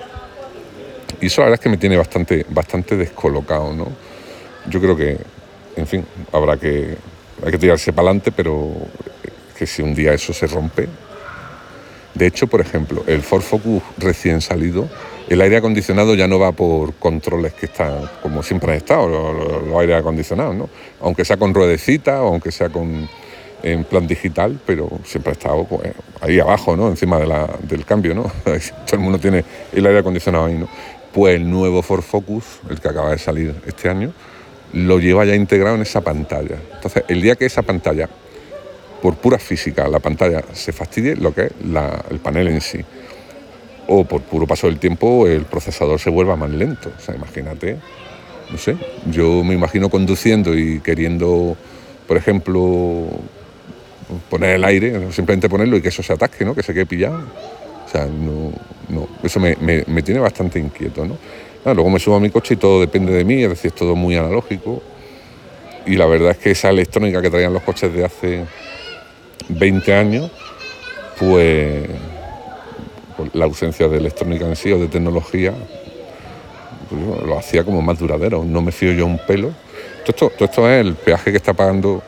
Y 1.20 1.26
eso 1.26 1.40
la 1.40 1.46
verdad 1.46 1.60
es 1.60 1.62
que 1.62 1.68
me 1.70 1.76
tiene 1.78 1.96
bastante, 1.96 2.44
bastante 2.48 2.96
descolocado, 2.96 3.72
¿no? 3.72 3.88
Yo 4.68 4.80
creo 4.80 4.96
que, 4.96 5.18
en 5.76 5.86
fin, 5.86 6.04
habrá 6.32 6.58
que, 6.58 6.96
hay 7.44 7.50
que 7.50 7.58
tirarse 7.58 7.92
para 7.92 8.08
adelante, 8.08 8.32
pero 8.32 8.70
que 9.58 9.66
si 9.66 9.80
un 9.80 9.94
día 9.94 10.12
eso 10.12 10.32
se 10.32 10.46
rompe. 10.46 10.88
De 12.16 12.26
hecho, 12.26 12.46
por 12.46 12.60
ejemplo, 12.60 13.04
el 13.06 13.22
Ford 13.22 13.42
Focus 13.42 13.82
recién 13.98 14.40
salido, 14.40 14.88
el 15.28 15.40
aire 15.40 15.58
acondicionado 15.58 16.14
ya 16.14 16.26
no 16.26 16.38
va 16.38 16.52
por 16.52 16.94
controles 16.94 17.52
que 17.52 17.66
están, 17.66 18.08
como 18.22 18.42
siempre 18.42 18.72
han 18.72 18.78
estado, 18.78 19.08
los, 19.08 19.66
los 19.66 19.80
aires 19.80 19.96
acondicionados, 19.96 20.54
¿no? 20.54 20.70
Aunque 21.00 21.24
sea 21.24 21.36
con 21.36 21.52
ruedecita 21.52 22.22
o 22.22 22.28
aunque 22.28 22.50
sea 22.50 22.70
con 22.70 23.08
en 23.62 23.84
plan 23.84 24.06
digital, 24.06 24.58
pero 24.64 24.88
siempre 25.04 25.30
ha 25.30 25.32
estado 25.32 25.64
pues, 25.64 25.92
ahí 26.20 26.38
abajo, 26.38 26.76
¿no? 26.76 26.88
Encima 26.88 27.18
del 27.18 27.84
cambio, 27.84 28.14
¿no? 28.14 28.22
Todo 28.44 28.92
el 28.92 28.98
mundo 29.00 29.18
tiene 29.18 29.44
el 29.72 29.84
aire 29.86 29.98
acondicionado 29.98 30.46
ahí, 30.46 30.54
¿no? 30.54 30.68
Pues 31.12 31.36
el 31.36 31.50
nuevo 31.50 31.82
Ford 31.82 32.02
Focus, 32.02 32.44
el 32.70 32.80
que 32.80 32.88
acaba 32.88 33.10
de 33.10 33.18
salir 33.18 33.54
este 33.66 33.88
año, 33.88 34.12
lo 34.72 34.98
lleva 34.98 35.24
ya 35.24 35.34
integrado 35.34 35.76
en 35.76 35.82
esa 35.82 36.00
pantalla. 36.00 36.56
Entonces, 36.74 37.04
el 37.08 37.22
día 37.22 37.36
que 37.36 37.46
esa 37.46 37.62
pantalla, 37.62 38.08
por 39.06 39.14
pura 39.14 39.38
física, 39.38 39.86
la 39.86 40.00
pantalla 40.00 40.42
se 40.52 40.72
fastidie, 40.72 41.14
lo 41.14 41.32
que 41.32 41.42
es 41.42 41.52
el 42.10 42.18
panel 42.18 42.48
en 42.48 42.60
sí, 42.60 42.80
o 43.86 44.02
por 44.02 44.20
puro 44.22 44.48
paso 44.48 44.66
del 44.66 44.80
tiempo 44.80 45.28
el 45.28 45.44
procesador 45.44 46.00
se 46.00 46.10
vuelva 46.10 46.34
más 46.34 46.50
lento. 46.50 46.90
O 46.98 47.00
sea, 47.00 47.14
imagínate, 47.14 47.76
no 48.50 48.58
sé, 48.58 48.76
yo 49.08 49.44
me 49.44 49.54
imagino 49.54 49.88
conduciendo 49.90 50.58
y 50.58 50.80
queriendo, 50.80 51.56
por 52.08 52.16
ejemplo, 52.16 53.06
poner 54.28 54.56
el 54.56 54.64
aire, 54.64 55.12
simplemente 55.12 55.48
ponerlo 55.48 55.76
y 55.76 55.82
que 55.82 55.90
eso 55.90 56.02
se 56.02 56.12
atasque, 56.12 56.44
¿no? 56.44 56.52
que 56.52 56.64
se 56.64 56.74
quede 56.74 56.86
pillado. 56.86 57.22
O 57.86 57.88
sea, 57.88 58.06
no, 58.06 58.50
no. 58.88 59.08
eso 59.22 59.38
me, 59.38 59.54
tiene 60.02 60.18
bastante 60.18 60.58
inquieto. 60.58 61.06
¿no? 61.06 61.16
luego 61.74 61.90
me 61.90 62.00
subo 62.00 62.16
a 62.16 62.20
mi 62.20 62.30
coche 62.30 62.54
y 62.54 62.56
todo 62.56 62.80
depende 62.80 63.12
de 63.12 63.24
mí, 63.24 63.44
es 63.44 63.50
decir, 63.50 63.68
es 63.68 63.76
todo 63.76 63.94
muy 63.94 64.16
analógico. 64.16 64.82
Y 65.86 65.94
la 65.94 66.06
verdad 66.06 66.32
es 66.32 66.38
que 66.38 66.50
esa 66.50 66.70
electrónica 66.70 67.22
que 67.22 67.30
traían 67.30 67.52
los 67.52 67.62
coches 67.62 67.94
de 67.94 68.04
hace 68.04 68.44
20 69.48 69.94
años, 69.94 70.30
pues 71.18 71.88
la 73.32 73.44
ausencia 73.44 73.88
de 73.88 73.98
electrónica 73.98 74.46
en 74.46 74.56
sí 74.56 74.72
o 74.72 74.78
de 74.78 74.88
tecnología, 74.88 75.54
pues, 76.88 77.26
lo 77.26 77.38
hacía 77.38 77.64
como 77.64 77.82
más 77.82 77.98
duradero. 77.98 78.44
No 78.44 78.60
me 78.60 78.72
fío 78.72 78.92
yo 78.92 79.06
un 79.06 79.18
pelo. 79.18 79.52
Todo 80.04 80.28
esto, 80.28 80.48
todo 80.48 80.70
es 80.70 80.80
el 80.84 80.94
peaje 80.94 81.30
que 81.30 81.36
está 81.36 81.52
pagando 81.52 82.02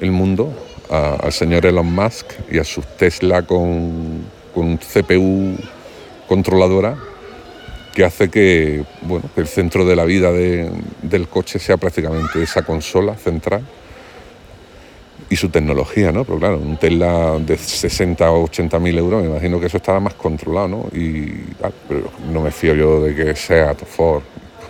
el 0.00 0.10
mundo 0.10 0.52
al 0.88 1.32
señor 1.32 1.66
Elon 1.66 1.92
Musk 1.92 2.26
y 2.50 2.58
a 2.58 2.64
sus 2.64 2.86
Tesla 2.96 3.42
con 3.42 4.24
con 4.56 4.78
CPU 4.78 5.54
controladora 6.26 6.96
que 7.94 8.04
hace 8.06 8.30
que, 8.30 8.84
bueno, 9.02 9.28
que 9.34 9.42
el 9.42 9.46
centro 9.46 9.84
de 9.84 9.94
la 9.94 10.06
vida 10.06 10.32
del 10.32 11.28
coche 11.28 11.58
sea 11.58 11.76
prácticamente 11.76 12.42
esa 12.42 12.62
consola 12.62 13.16
central 13.16 13.60
y 15.28 15.36
su 15.36 15.48
tecnología, 15.48 16.12
¿no? 16.12 16.24
Pero 16.24 16.38
claro, 16.38 16.58
un 16.58 16.76
Tesla 16.76 17.38
de 17.38 17.56
60 17.56 18.30
o 18.30 18.44
80 18.44 18.78
mil 18.78 18.96
euros, 18.98 19.22
me 19.22 19.30
imagino 19.30 19.58
que 19.58 19.66
eso 19.66 19.76
estará 19.76 19.98
más 19.98 20.14
controlado, 20.14 20.68
¿no? 20.68 20.86
Y 20.92 21.32
pero 21.88 22.10
no 22.32 22.40
me 22.40 22.50
fío 22.50 22.74
yo 22.74 23.02
de 23.02 23.14
que 23.14 23.34
sea 23.34 23.74
Ford, 23.74 24.22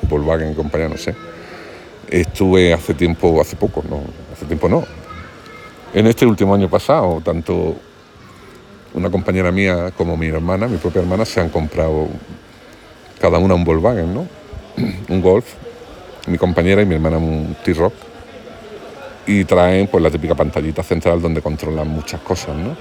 Volkswagen 0.09 0.53
y 0.53 0.55
compañía, 0.55 0.89
no 0.89 0.97
sé. 0.97 1.15
Estuve 2.09 2.73
hace 2.73 2.95
tiempo, 2.95 3.41
hace 3.41 3.57
poco, 3.57 3.83
no, 3.89 4.01
hace 4.33 4.47
tiempo 4.47 4.69
no. 4.69 4.85
En 5.93 6.07
este 6.07 6.25
último 6.25 6.55
año 6.55 6.71
pasado, 6.71 7.21
tanto 7.23 7.77
una 8.95 9.11
compañera 9.11 9.53
mía 9.53 9.93
como 9.97 10.17
mi 10.17 10.29
hermana, 10.29 10.69
mi 10.69 10.79
propia 10.79 11.03
hermana, 11.03 11.25
se 11.25 11.41
han 11.41 11.51
comprado 11.51 12.09
cada 13.21 13.39
una 13.39 13.55
un 13.55 13.65
Volkswagen, 13.65 14.15
¿no? 14.15 14.27
un 15.09 15.21
Golf, 15.21 15.53
mi 16.27 16.39
compañera 16.39 16.81
y 16.81 16.87
mi 16.87 16.95
hermana 16.95 17.19
un 17.19 17.55
T-Rock 17.63 17.93
y 19.27 19.45
traen 19.45 19.89
pues 19.89 20.03
la 20.03 20.11
típica 20.11 20.35
pantallita 20.35 20.83
central 20.83 21.21
donde 21.21 21.43
controlan 21.43 21.89
muchas 21.89 22.21
cosas, 22.21 22.57
¿no? 22.57 22.77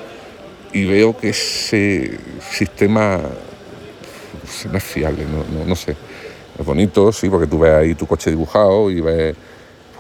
Y 0.73 0.85
veo 0.85 1.15
que 1.17 1.29
ese 1.29 2.19
sistema 2.51 3.19
pues, 4.41 4.65
no 4.71 4.77
es 4.77 4.83
fiable, 4.83 5.25
no, 5.65 5.75
sé. 5.75 5.95
Es 6.57 6.65
bonito, 6.65 7.11
sí, 7.11 7.29
porque 7.29 7.47
tú 7.47 7.59
ves 7.59 7.73
ahí 7.73 7.95
tu 7.95 8.05
coche 8.05 8.29
dibujado 8.29 8.91
y 8.91 9.01
ves 9.01 9.35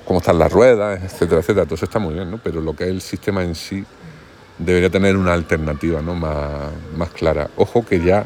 cómo 0.05 0.19
están 0.19 0.37
las 0.37 0.51
ruedas, 0.51 1.01
etcétera, 1.01 1.41
etcétera. 1.41 1.65
Todo 1.65 1.75
eso 1.75 1.85
está 1.85 1.99
muy 1.99 2.13
bien, 2.13 2.29
¿no? 2.29 2.39
Pero 2.43 2.61
lo 2.61 2.75
que 2.75 2.83
es 2.83 2.89
el 2.89 3.01
sistema 3.01 3.43
en 3.43 3.55
sí 3.55 3.83
debería 4.57 4.89
tener 4.89 5.17
una 5.17 5.33
alternativa 5.33 6.01
¿no? 6.01 6.13
más, 6.13 6.71
más 6.95 7.09
clara. 7.09 7.49
Ojo 7.57 7.85
que 7.85 8.01
ya 8.01 8.25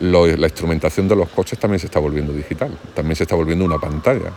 la 0.00 0.46
instrumentación 0.46 1.08
de 1.08 1.16
los 1.16 1.28
coches 1.28 1.58
también 1.58 1.78
se 1.78 1.86
está 1.86 1.98
volviendo 1.98 2.32
digital, 2.32 2.70
también 2.94 3.16
se 3.16 3.24
está 3.24 3.34
volviendo 3.34 3.64
una 3.64 3.78
pantalla. 3.78 4.32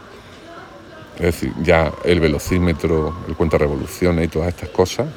Es 1.15 1.22
decir, 1.22 1.53
ya 1.62 1.91
el 2.03 2.20
velocímetro, 2.20 3.15
el 3.27 3.36
cuenta 3.36 3.58
revoluciones 3.58 4.25
y 4.25 4.27
todas 4.27 4.50
estas 4.50 4.70
cosas, 4.70 5.08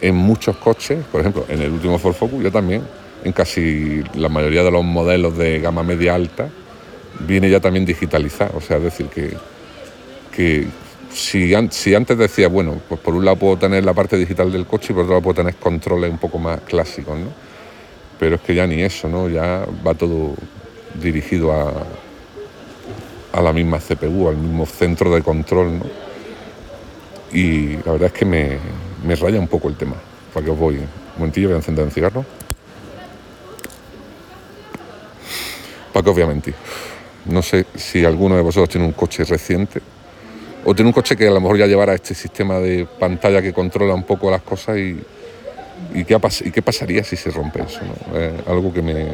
en 0.00 0.14
muchos 0.14 0.56
coches, 0.56 1.04
por 1.10 1.20
ejemplo, 1.20 1.46
en 1.48 1.62
el 1.62 1.70
último 1.70 1.98
Ford 1.98 2.14
Focus, 2.14 2.42
ya 2.42 2.50
también, 2.50 2.82
en 3.22 3.32
casi 3.32 4.02
la 4.14 4.28
mayoría 4.28 4.62
de 4.62 4.70
los 4.70 4.84
modelos 4.84 5.36
de 5.38 5.60
gama 5.60 5.82
media 5.82 6.14
alta, 6.14 6.48
viene 7.20 7.48
ya 7.48 7.60
también 7.60 7.86
digitalizado. 7.86 8.56
O 8.56 8.60
sea, 8.60 8.78
es 8.78 8.82
decir, 8.82 9.06
que, 9.06 9.36
que 10.34 10.66
si, 11.10 11.54
si, 11.70 11.94
antes 11.94 12.18
decía, 12.18 12.48
bueno, 12.48 12.80
pues 12.88 13.00
por 13.00 13.14
un 13.14 13.24
lado 13.24 13.38
puedo 13.38 13.56
tener 13.56 13.84
la 13.84 13.94
parte 13.94 14.16
digital 14.16 14.50
del 14.50 14.66
coche 14.66 14.88
y 14.90 14.94
por 14.94 15.04
otro 15.04 15.14
lado 15.14 15.22
puedo 15.22 15.36
tener 15.36 15.54
controles 15.54 16.10
un 16.10 16.18
poco 16.18 16.38
más 16.38 16.60
clásicos, 16.60 17.18
¿no? 17.18 17.28
Pero 18.18 18.36
es 18.36 18.42
que 18.42 18.54
ya 18.54 18.66
ni 18.66 18.82
eso, 18.82 19.08
¿no? 19.08 19.28
Ya 19.28 19.64
va 19.86 19.94
todo 19.94 20.34
dirigido 21.00 21.52
a, 21.52 21.72
a 23.34 23.42
la 23.42 23.52
misma 23.52 23.78
CPU, 23.80 24.28
al 24.28 24.36
mismo 24.36 24.64
centro 24.64 25.12
de 25.12 25.20
control, 25.20 25.78
¿no? 25.80 25.84
Y 27.32 27.76
la 27.78 27.92
verdad 27.92 28.06
es 28.06 28.12
que 28.12 28.24
me, 28.24 28.58
raya 29.16 29.40
un 29.40 29.48
poco 29.48 29.68
el 29.68 29.74
tema. 29.74 29.96
Para 30.32 30.46
que 30.46 30.52
os 30.52 30.58
voy. 30.58 30.76
Un 30.76 30.88
momentillo, 31.16 31.48
voy 31.48 31.54
a 31.54 31.58
encender 31.58 31.84
un 31.84 31.90
cigarro. 31.90 32.24
Para 35.92 36.04
que 36.04 36.10
os. 36.10 36.54
No 37.26 37.42
sé 37.42 37.66
si 37.74 38.04
alguno 38.04 38.36
de 38.36 38.42
vosotros 38.42 38.68
tiene 38.68 38.86
un 38.86 38.92
coche 38.92 39.24
reciente 39.24 39.80
o 40.64 40.74
tiene 40.74 40.90
un 40.90 40.92
coche 40.92 41.16
que 41.16 41.26
a 41.26 41.30
lo 41.30 41.40
mejor 41.40 41.58
ya 41.58 41.66
llevara 41.66 41.94
este 41.94 42.14
sistema 42.14 42.58
de 42.58 42.86
pantalla 42.86 43.42
que 43.42 43.52
controla 43.52 43.94
un 43.94 44.04
poco 44.04 44.30
las 44.30 44.42
cosas 44.42 44.78
y, 44.78 44.96
qué, 46.04 46.18
y 46.44 46.50
qué, 46.50 46.62
pasaría 46.62 47.02
si 47.02 47.16
se 47.16 47.30
rompe 47.30 47.62
eso. 47.62 47.80
¿no? 47.82 48.52
algo 48.52 48.72
que 48.72 48.82
me, 48.82 49.08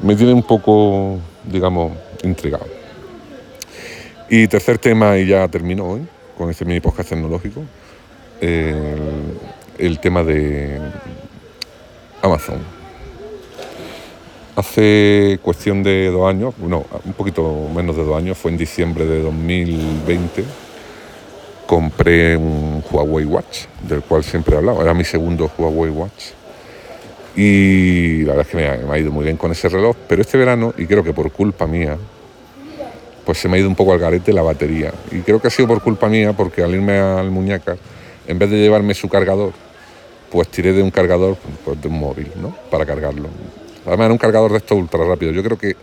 me 0.00 0.14
tiene 0.14 0.32
un 0.32 0.42
poco, 0.42 1.18
digamos, 1.44 1.92
intrigado. 2.22 2.73
Y 4.28 4.48
tercer 4.48 4.78
tema, 4.78 5.18
y 5.18 5.26
ya 5.26 5.46
termino 5.48 5.84
hoy 5.84 6.08
con 6.38 6.48
este 6.48 6.64
mini 6.64 6.80
podcast 6.80 7.10
tecnológico, 7.10 7.62
el, 8.40 9.98
tema 10.00 10.24
de 10.24 10.80
Amazon. 12.22 12.58
Hace 14.56 15.38
cuestión 15.42 15.82
de 15.82 16.10
dos 16.10 16.28
años, 16.28 16.54
no, 16.58 16.86
un 17.04 17.12
poquito 17.12 17.68
menos 17.74 17.96
de 17.96 18.04
dos 18.04 18.16
años, 18.16 18.38
fue 18.38 18.50
en 18.50 18.56
diciembre 18.56 19.04
de 19.04 19.20
2020, 19.20 20.44
compré 21.66 22.36
un 22.36 22.82
Huawei 22.90 23.26
Watch, 23.26 23.66
del 23.86 24.00
cual 24.02 24.24
siempre 24.24 24.54
he 24.54 24.58
hablado, 24.58 24.80
era 24.80 24.94
mi 24.94 25.04
segundo 25.04 25.50
Huawei 25.58 25.90
Watch. 25.90 26.30
Y 27.36 28.22
la 28.22 28.36
verdad 28.36 28.46
es 28.46 28.48
que 28.48 28.86
me 28.86 28.94
ha 28.94 28.98
ido 28.98 29.12
muy 29.12 29.24
bien 29.24 29.36
con 29.36 29.52
ese 29.52 29.68
reloj, 29.68 29.96
pero 30.08 30.22
este 30.22 30.38
verano, 30.38 30.72
y 30.78 30.86
creo 30.86 31.04
que 31.04 31.12
por 31.12 31.30
culpa 31.30 31.66
mía, 31.66 31.98
pues 33.24 33.38
se 33.38 33.48
me 33.48 33.56
ha 33.56 33.60
ido 33.60 33.68
un 33.68 33.74
poco 33.74 33.92
al 33.92 33.98
garete 33.98 34.32
la 34.32 34.42
batería. 34.42 34.92
Y 35.10 35.20
creo 35.20 35.40
que 35.40 35.48
ha 35.48 35.50
sido 35.50 35.68
por 35.68 35.82
culpa 35.82 36.08
mía, 36.08 36.32
porque 36.32 36.62
al 36.62 36.74
irme 36.74 36.98
al 36.98 37.30
muñeca, 37.30 37.76
en 38.26 38.38
vez 38.38 38.50
de 38.50 38.58
llevarme 38.58 38.94
su 38.94 39.08
cargador, 39.08 39.52
pues 40.30 40.48
tiré 40.48 40.72
de 40.72 40.82
un 40.82 40.90
cargador, 40.90 41.36
pues 41.64 41.80
de 41.80 41.88
un 41.88 41.98
móvil, 41.98 42.30
¿no? 42.40 42.54
Para 42.70 42.84
cargarlo. 42.84 43.28
Además 43.86 44.06
era 44.06 44.12
un 44.12 44.18
cargador 44.18 44.50
de 44.52 44.58
estos 44.58 44.76
ultra 44.78 45.04
rápido. 45.04 45.32
Yo 45.32 45.42
creo 45.42 45.58
que 45.58 45.76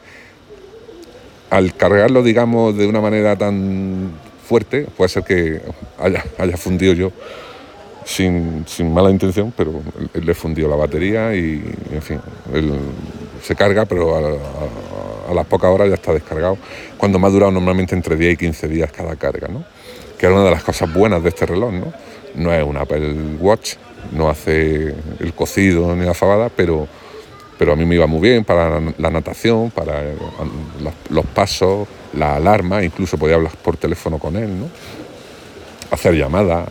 al 1.50 1.76
cargarlo, 1.76 2.24
digamos, 2.24 2.78
de 2.78 2.88
una 2.88 3.02
manera 3.02 3.36
tan 3.36 4.12
fuerte, 4.48 4.88
puede 4.98 5.10
ser 5.10 5.24
que 5.24 5.62
haya, 6.00 6.24
haya 6.38 6.58
fundido 6.58 6.94
yo 6.94 7.12
sin, 8.06 8.66
mala 8.94 9.10
intención, 9.10 9.54
pero 9.56 9.82
le 10.14 10.34
fundió 10.34 10.68
la 10.68 10.76
batería 10.76 11.36
y, 11.36 11.64
en 11.92 12.02
fin, 12.02 12.20
se 13.42 13.56
carga, 13.56 13.86
pero 13.86 14.16
a, 14.16 14.22
las 15.34 15.46
pocas 15.46 15.70
horas 15.70 15.90
ya 15.90 15.96
está 15.96 16.14
descargado, 16.14 16.58
cuando 16.98 17.20
me 17.20 17.28
ha 17.28 17.30
durado 17.30 17.52
normalmente 17.52 17.96
entre 17.96 18.16
10 18.16 18.34
y 18.34 18.38
15 18.38 18.68
días 18.68 18.92
cada 18.92 19.16
carga, 19.16 19.48
¿no? 19.48 19.64
que 20.18 20.28
es 20.28 20.32
una 20.32 20.44
de 20.44 20.52
las 20.52 20.64
cosas 20.64 20.94
buenas 20.94 21.24
de 21.24 21.30
este 21.30 21.48
reloj. 21.48 21.72
No, 21.72 21.94
no 22.36 22.54
es 22.54 22.64
un 22.64 22.78
Apple 22.78 23.38
Watch, 23.40 23.74
no 24.12 24.30
hace 24.30 24.94
el 25.20 25.34
cocido 25.34 25.96
ni 25.96 26.06
la 26.06 26.14
fabada, 26.14 26.50
pero, 26.56 26.88
pero 27.58 27.74
a 27.74 27.76
mí 27.76 27.86
me 27.86 27.96
iba 27.96 28.06
muy 28.06 28.22
bien 28.22 28.46
para 28.46 28.80
la 28.80 29.10
natación, 29.10 29.72
para 29.72 30.04
los 31.10 31.26
pasos, 31.26 31.88
la 32.14 32.36
alarma, 32.36 32.84
incluso 32.84 33.18
podía 33.18 33.36
hablar 33.36 33.54
por 33.64 33.78
teléfono 33.78 34.20
con 34.20 34.36
él, 34.36 34.60
¿no? 34.60 34.70
hacer 35.90 36.14
llamadas 36.14 36.70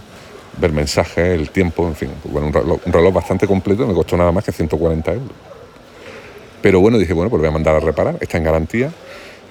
ver 0.57 0.73
mensajes, 0.73 1.19
el 1.19 1.50
tiempo, 1.50 1.87
en 1.87 1.97
fin. 1.97 2.11
Pues 2.23 2.33
bueno, 2.33 2.81
un 2.85 2.93
reloj, 2.93 3.14
bastante 3.14 3.47
completo, 3.47 3.87
me 3.87 3.95
costó 3.95 4.17
nada 4.17 4.31
más 4.31 4.45
que 4.45 4.52
140 4.52 5.12
euros. 5.12 5.50
Pero 6.62 6.81
bueno, 6.81 6.99
dije, 6.99 7.12
bueno, 7.12 7.31
pues 7.31 7.38
lo 7.38 7.43
voy 7.43 7.49
a 7.49 7.52
mandar 7.52 7.76
a 7.76 7.81
reparar, 7.81 8.17
está 8.21 8.38
en 8.38 8.45
garantía. 8.45 8.90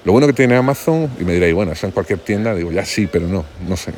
Lo 0.04 0.12
bueno 0.12 0.26
que 0.26 0.32
tiene 0.32 0.56
Amazon, 0.56 1.10
y 1.20 1.24
me 1.24 1.34
diréis, 1.34 1.54
bueno, 1.54 1.72
eso 1.72 1.86
en 1.86 1.92
cualquier 1.92 2.20
tienda, 2.20 2.54
digo, 2.54 2.72
ya 2.72 2.84
sí, 2.84 3.08
pero 3.10 3.26
no, 3.26 3.44
no 3.68 3.76
sé. 3.76 3.92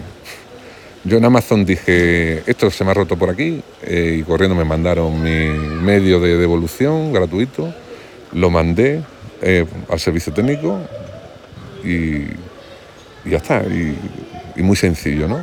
Yo 1.05 1.19
en 1.19 1.25
Amazon 1.25 1.65
dije, 1.65 2.43
esto 2.47 2.71
se 2.71 2.85
me 2.85 2.91
ha 2.93 2.95
roto 2.95 3.17
por 3.17 3.31
aquí, 3.31 3.63
eh, 3.83 4.19
y 4.21 4.23
corriendo 4.23 4.57
me 4.57 4.65
mandaron 4.65 5.23
mi 5.23 5.49
medio 5.49 6.21
de 6.21 6.37
devolución 6.37 7.13
gratuito, 7.13 7.73
lo 8.33 8.51
mandé 8.51 9.03
eh, 9.43 9.67
al 9.89 10.01
servicio 10.01 10.33
técnico 10.33 10.79
y, 11.85 12.25
ya 13.29 13.37
está, 13.37 13.63
y 13.65 14.63
muy 14.63 14.77
sencillo, 14.77 15.29
¿no? 15.29 15.43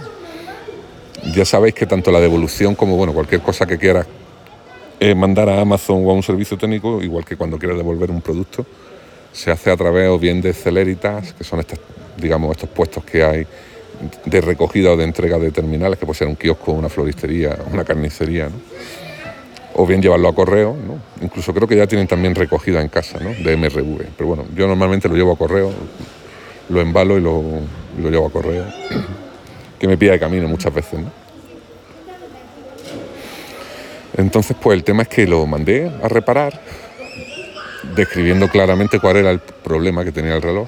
Ya 1.34 1.46
sabéis 1.46 1.76
que 1.76 1.86
tanto 1.86 2.12
la 2.12 2.20
devolución 2.20 2.76
como 2.76 2.96
bueno, 2.96 3.14
cualquier 3.14 3.42
cosa 3.42 3.66
que 3.66 3.78
quieras 3.78 4.08
eh, 5.00 5.16
mandar 5.16 5.50
a 5.50 5.62
Amazon 5.62 6.04
o 6.06 6.12
a 6.12 6.14
un 6.14 6.24
servicio 6.24 6.58
técnico, 6.58 7.02
igual 7.02 7.26
que 7.26 7.36
cuando 7.36 7.58
quieras 7.58 7.78
devolver 7.78 8.12
un 8.12 8.22
producto, 8.22 8.66
se 9.32 9.52
hace 9.52 9.72
a 9.72 9.78
través 9.78 10.10
o 10.10 10.20
bien 10.20 10.42
de 10.42 10.54
Celeritas, 10.54 11.34
que 11.34 11.44
son 11.44 11.60
estos, 11.60 11.80
digamos, 12.18 12.52
estos 12.52 12.70
puestos 12.70 13.04
que 13.04 13.24
hay 13.24 13.48
de 14.26 14.42
recogida 14.42 14.92
o 14.92 14.98
de 14.98 15.04
entrega 15.04 15.38
de 15.38 15.52
terminales, 15.52 16.00
que 16.00 16.06
puede 16.06 16.18
ser 16.18 16.28
un 16.28 16.36
kiosco, 16.36 16.72
una 16.72 16.90
floristería, 16.90 17.58
una 17.72 17.84
carnicería, 17.84 18.50
o 19.76 19.86
bien 19.86 20.02
llevarlo 20.02 20.30
a 20.30 20.36
correo, 20.36 20.76
¿no? 20.76 21.00
incluso 21.24 21.54
creo 21.54 21.68
que 21.68 21.76
ya 21.76 21.88
tienen 21.88 22.08
también 22.08 22.36
recogida 22.36 22.82
en 22.82 22.90
casa 22.90 23.20
¿no? 23.20 23.30
de 23.30 23.56
MRV, 23.56 24.06
pero 24.18 24.28
bueno, 24.28 24.46
yo 24.56 24.68
normalmente 24.68 25.08
lo 25.08 25.16
llevo 25.16 25.34
a 25.34 25.38
correo, 25.38 25.72
lo 26.70 26.82
embalo 26.82 27.18
y 27.18 27.22
lo, 27.22 27.42
y 27.98 28.02
lo 28.02 28.10
llevo 28.10 28.28
a 28.28 28.32
correo 28.32 28.66
que 29.80 29.88
me 29.88 29.98
pilla 29.98 30.12
de 30.12 30.20
camino 30.20 30.48
muchas 30.48 30.74
veces. 30.74 31.00
¿no? 31.00 31.10
Entonces, 34.20 34.58
pues 34.62 34.78
el 34.78 34.84
tema 34.84 35.04
es 35.04 35.08
que 35.08 35.26
lo 35.26 35.46
mandé 35.48 35.90
a 36.04 36.10
reparar, 36.10 36.60
describiendo 37.96 38.50
claramente 38.50 39.00
cuál 39.00 39.16
era 39.16 39.32
el 39.32 39.40
problema 39.40 40.04
que 40.04 40.12
tenía 40.12 40.36
el 40.36 40.42
reloj. 40.42 40.68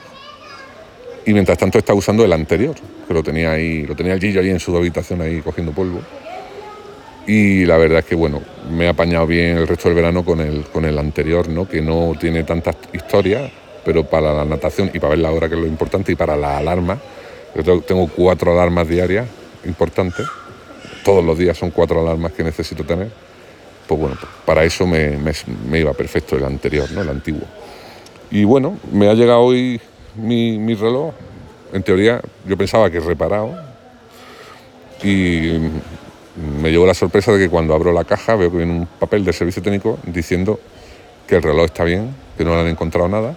Y 1.26 1.34
mientras 1.34 1.58
tanto 1.58 1.78
estaba 1.78 2.00
usando 2.00 2.24
el 2.24 2.32
anterior, 2.32 2.76
que 3.06 3.14
lo 3.14 3.22
tenía 3.22 3.52
ahí, 3.52 3.86
lo 3.86 3.94
tenía 3.94 4.14
el 4.14 4.22
Gillo 4.22 4.40
ahí 4.40 4.50
en 4.50 4.60
su 4.62 4.76
habitación 4.78 5.22
ahí 5.22 5.42
cogiendo 5.42 5.74
polvo. 5.74 6.00
Y 7.28 7.66
la 7.66 7.78
verdad 7.78 8.00
es 8.00 8.06
que 8.06 8.16
bueno, 8.16 8.42
me 8.72 8.86
he 8.86 8.88
apañado 8.88 9.28
bien 9.28 9.58
el 9.58 9.68
resto 9.68 9.90
del 9.90 9.98
verano 9.98 10.24
con 10.24 10.40
el, 10.40 10.64
con 10.72 10.86
el 10.86 10.98
anterior, 10.98 11.50
¿no? 11.50 11.68
que 11.68 11.82
no 11.82 12.14
tiene 12.18 12.46
tantas 12.46 12.78
historias, 12.94 13.52
pero 13.84 14.06
para 14.06 14.34
la 14.34 14.46
natación 14.46 14.92
y 14.94 15.00
para 15.00 15.10
ver 15.10 15.20
la 15.20 15.32
hora 15.32 15.50
que 15.50 15.56
es 15.56 15.62
lo 15.62 15.68
importante 15.68 16.14
y 16.14 16.16
para 16.16 16.38
la 16.38 16.58
alarma, 16.58 16.98
yo 17.62 17.82
tengo 17.82 18.08
cuatro 18.08 18.54
alarmas 18.54 18.88
diarias 18.88 19.28
importantes. 19.66 20.26
Todos 21.04 21.24
los 21.24 21.38
días 21.38 21.58
son 21.58 21.72
cuatro 21.72 22.00
alarmas 22.00 22.32
que 22.32 22.46
necesito 22.46 22.86
tener. 22.86 23.31
Pues 23.92 24.00
bueno, 24.00 24.18
para 24.46 24.64
eso 24.64 24.88
me, 24.88 25.20
iba 25.78 25.92
perfecto 25.92 26.38
el 26.38 26.46
anterior, 26.46 26.90
¿no? 26.94 27.02
el 27.02 27.10
antiguo. 27.10 27.42
Y 28.30 28.46
bueno, 28.46 28.78
me 28.90 29.10
ha 29.10 29.14
llegado 29.14 29.42
hoy 29.42 29.82
mi, 30.16 30.74
reloj, 30.76 31.14
en 31.74 31.84
teoría 31.84 32.22
yo 32.48 32.56
pensaba 32.56 32.90
que 32.90 33.02
reparado, 33.02 33.54
y 35.04 35.58
me 36.62 36.72
llegó 36.72 36.86
la 36.86 36.94
sorpresa 36.94 37.34
de 37.34 37.40
que 37.40 37.50
cuando 37.50 37.74
abro 37.74 37.92
la 37.92 38.06
caja 38.06 38.38
veo 38.38 38.50
que 38.50 38.60
viene 38.60 38.72
un 38.72 38.86
papel 38.86 39.26
de 39.26 39.34
servicio 39.34 39.62
técnico 39.62 40.00
diciendo 40.06 40.58
que 41.28 41.36
el 41.36 41.44
reloj 41.44 41.66
está 41.66 41.84
bien, 41.84 42.16
que 42.38 42.46
no 42.46 42.56
le 42.56 42.62
han 42.62 42.68
encontrado 42.68 43.10
nada. 43.10 43.36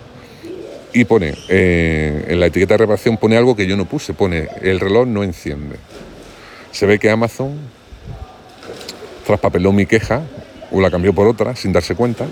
Y 0.93 1.05
pone, 1.05 1.35
eh, 1.49 2.27
en 2.29 2.39
la 2.39 2.47
etiqueta 2.47 2.75
de 2.75 2.79
reparación 2.79 3.17
pone 3.17 3.37
algo 3.37 3.57
que 3.57 3.67
yo 3.67 3.77
no 3.77 3.87
puse, 3.87 4.15
pone, 4.15 4.47
el 4.63 4.79
reloj 4.79 5.09
no 5.09 5.25
enciende. 5.25 5.79
Se 6.71 6.87
ve 6.87 7.01
que 7.01 7.11
Amazon 7.11 7.59
traspapeló 9.25 9.73
mi 9.73 9.87
queja 9.87 10.23
o 10.75 10.81
la 10.81 10.91
cambió 10.91 11.15
por 11.15 11.27
otra 11.29 11.55
sin 11.55 11.73
darse 11.73 11.95
cuenta 11.95 12.27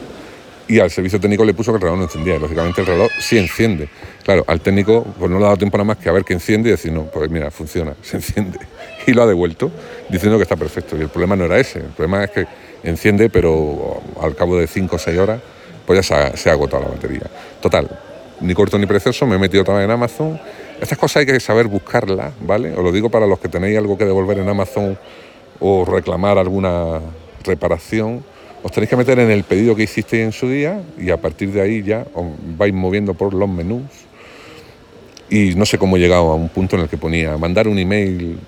y 0.68 0.80
al 0.80 0.90
servicio 0.90 1.20
técnico 1.20 1.44
le 1.44 1.54
puso 1.54 1.72
que 1.72 1.76
el 1.76 1.82
reloj 1.82 1.98
no 1.98 2.04
encendía. 2.04 2.36
Y 2.36 2.38
lógicamente 2.38 2.80
el 2.80 2.86
reloj 2.86 3.10
sí 3.20 3.38
enciende. 3.38 3.88
Claro, 4.24 4.44
al 4.46 4.60
técnico 4.60 5.04
pues 5.18 5.30
no 5.30 5.38
le 5.38 5.44
ha 5.44 5.48
dado 5.48 5.58
tiempo 5.58 5.76
nada 5.76 5.84
más 5.84 5.98
que 5.98 6.08
a 6.08 6.12
ver 6.12 6.24
que 6.24 6.32
enciende 6.32 6.68
y 6.68 6.72
decir, 6.72 6.92
no, 6.92 7.04
pues 7.04 7.30
mira, 7.30 7.50
funciona, 7.50 7.94
se 8.02 8.16
enciende. 8.16 8.58
Y 9.06 9.12
lo 9.12 9.22
ha 9.22 9.26
devuelto 9.26 9.70
diciendo 10.08 10.38
que 10.38 10.42
está 10.42 10.56
perfecto. 10.56 10.96
Y 10.96 11.02
el 11.02 11.08
problema 11.08 11.36
no 11.36 11.44
era 11.44 11.58
ese. 11.58 11.80
El 11.80 11.86
problema 11.86 12.24
es 12.24 12.30
que 12.30 12.46
enciende, 12.84 13.28
pero 13.28 14.00
al 14.20 14.34
cabo 14.34 14.56
de 14.56 14.66
5 14.66 14.96
o 14.96 14.98
6 14.98 15.18
horas, 15.18 15.40
pues 15.86 16.06
ya 16.06 16.36
se 16.36 16.48
ha, 16.48 16.52
agotado 16.52 16.84
la 16.84 16.88
batería. 16.90 17.22
Total, 17.60 17.88
ni 18.40 18.54
corto 18.54 18.78
ni 18.78 18.86
precioso, 18.86 19.26
me 19.26 19.36
he 19.36 19.38
metido 19.38 19.62
otra 19.62 19.74
vez 19.74 19.84
en 19.84 19.90
Amazon. 19.90 20.40
Estas 20.80 20.98
cosas 20.98 21.18
hay 21.18 21.26
que 21.26 21.38
saber 21.38 21.66
buscarlas, 21.66 22.32
¿vale? 22.40 22.72
Os 22.72 22.82
lo 22.82 22.90
digo 22.92 23.10
para 23.10 23.26
los 23.26 23.38
que 23.38 23.48
tenéis 23.48 23.78
algo 23.78 23.98
que 23.98 24.04
devolver 24.04 24.38
en 24.38 24.48
Amazon 24.48 24.98
o 25.60 25.84
reclamar 25.84 26.38
alguna 26.38 27.00
reparación 27.44 28.24
os 28.62 28.70
tenéis 28.70 28.90
que 28.90 28.96
meter 28.96 29.18
en 29.18 29.30
el 29.30 29.44
pedido 29.44 29.74
que 29.74 29.82
hicisteis 29.82 30.24
en 30.24 30.32
su 30.32 30.48
día 30.48 30.82
y 30.98 31.10
a 31.10 31.16
partir 31.16 31.50
de 31.52 31.60
ahí 31.60 31.82
ya 31.82 32.06
os 32.14 32.26
vais 32.56 32.72
moviendo 32.72 33.14
por 33.14 33.34
los 33.34 33.48
menús. 33.48 33.82
Y 35.28 35.54
no 35.54 35.66
sé 35.66 35.78
cómo 35.78 35.96
he 35.96 36.00
llegado 36.00 36.30
a 36.30 36.34
un 36.34 36.48
punto 36.48 36.76
en 36.76 36.82
el 36.82 36.88
que 36.88 36.96
ponía 36.96 37.36
mandar 37.38 37.66
un 37.66 37.78
email 37.78 38.38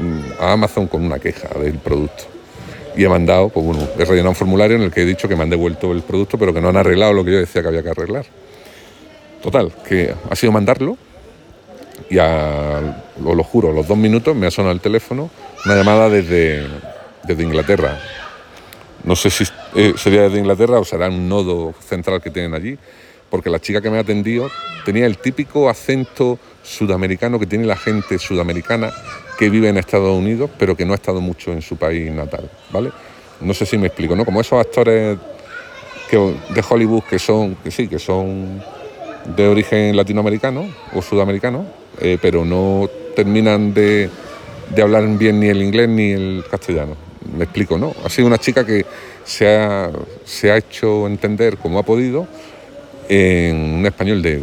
mm, 0.00 0.42
a 0.42 0.52
Amazon 0.52 0.86
con 0.86 1.04
una 1.04 1.18
queja 1.18 1.48
del 1.58 1.78
producto. 1.78 2.24
Y 2.96 3.04
he 3.04 3.08
mandado, 3.08 3.48
pues 3.48 3.64
bueno, 3.64 3.88
he 3.98 4.04
rellenado 4.04 4.30
un 4.30 4.36
formulario 4.36 4.76
en 4.76 4.82
el 4.82 4.90
que 4.92 5.02
he 5.02 5.04
dicho 5.04 5.28
que 5.28 5.36
me 5.36 5.42
han 5.42 5.50
devuelto 5.50 5.92
el 5.92 6.02
producto, 6.02 6.38
pero 6.38 6.52
que 6.52 6.60
no 6.60 6.68
han 6.68 6.76
arreglado 6.76 7.12
lo 7.12 7.24
que 7.24 7.32
yo 7.32 7.38
decía 7.38 7.62
que 7.62 7.68
había 7.68 7.82
que 7.82 7.90
arreglar. 7.90 8.26
Total, 9.42 9.72
que 9.88 10.14
ha 10.30 10.36
sido 10.36 10.52
mandarlo 10.52 10.96
y 12.10 12.16
lo, 12.16 13.34
lo 13.34 13.44
juro, 13.44 13.70
a 13.70 13.72
los 13.72 13.86
dos 13.86 13.96
minutos 13.96 14.34
me 14.36 14.46
ha 14.46 14.50
sonado 14.50 14.72
el 14.72 14.80
teléfono 14.80 15.30
una 15.64 15.76
llamada 15.76 16.08
desde, 16.08 16.66
desde 17.24 17.42
Inglaterra, 17.42 17.98
no 19.04 19.14
sé 19.16 19.30
si 19.30 19.44
eh, 19.74 19.94
sería 19.96 20.22
desde 20.22 20.38
Inglaterra 20.38 20.78
o 20.78 20.84
será 20.84 21.08
un 21.08 21.28
nodo 21.28 21.74
central 21.86 22.22
que 22.22 22.30
tienen 22.30 22.54
allí, 22.54 22.78
porque 23.28 23.50
la 23.50 23.60
chica 23.60 23.80
que 23.80 23.90
me 23.90 23.98
ha 23.98 24.00
atendido 24.00 24.50
tenía 24.84 25.06
el 25.06 25.18
típico 25.18 25.68
acento 25.68 26.38
sudamericano 26.62 27.38
que 27.38 27.46
tiene 27.46 27.66
la 27.66 27.76
gente 27.76 28.18
sudamericana 28.18 28.92
que 29.38 29.50
vive 29.50 29.68
en 29.68 29.76
Estados 29.76 30.16
Unidos, 30.16 30.50
pero 30.58 30.76
que 30.76 30.84
no 30.86 30.92
ha 30.92 30.96
estado 30.96 31.20
mucho 31.20 31.52
en 31.52 31.60
su 31.60 31.76
país 31.76 32.10
natal, 32.10 32.50
¿vale? 32.70 32.92
No 33.40 33.52
sé 33.52 33.66
si 33.66 33.76
me 33.76 33.88
explico, 33.88 34.16
¿no? 34.16 34.24
Como 34.24 34.40
esos 34.40 34.58
actores 34.58 35.18
de 36.10 36.64
Hollywood 36.68 37.02
que 37.10 37.18
son, 37.18 37.56
que 37.56 37.70
sí, 37.72 37.88
que 37.88 37.98
son 37.98 38.62
de 39.36 39.48
origen 39.48 39.96
latinoamericano 39.96 40.72
o 40.94 41.02
sudamericano, 41.02 41.66
eh, 42.00 42.18
pero 42.22 42.44
no 42.44 42.88
terminan 43.16 43.74
de, 43.74 44.08
de 44.74 44.82
hablar 44.82 45.06
bien 45.18 45.40
ni 45.40 45.48
el 45.48 45.60
inglés 45.60 45.88
ni 45.88 46.12
el 46.12 46.44
castellano 46.48 47.13
me 47.36 47.44
explico, 47.44 47.78
¿no? 47.78 47.94
Ha 48.04 48.08
sido 48.08 48.26
una 48.26 48.38
chica 48.38 48.64
que 48.64 48.84
se 49.24 49.48
ha, 49.48 49.90
se 50.24 50.50
ha 50.50 50.56
hecho 50.56 51.06
entender 51.06 51.56
como 51.58 51.78
ha 51.78 51.82
podido 51.82 52.26
en 53.08 53.56
un 53.56 53.86
español 53.86 54.22
de 54.22 54.42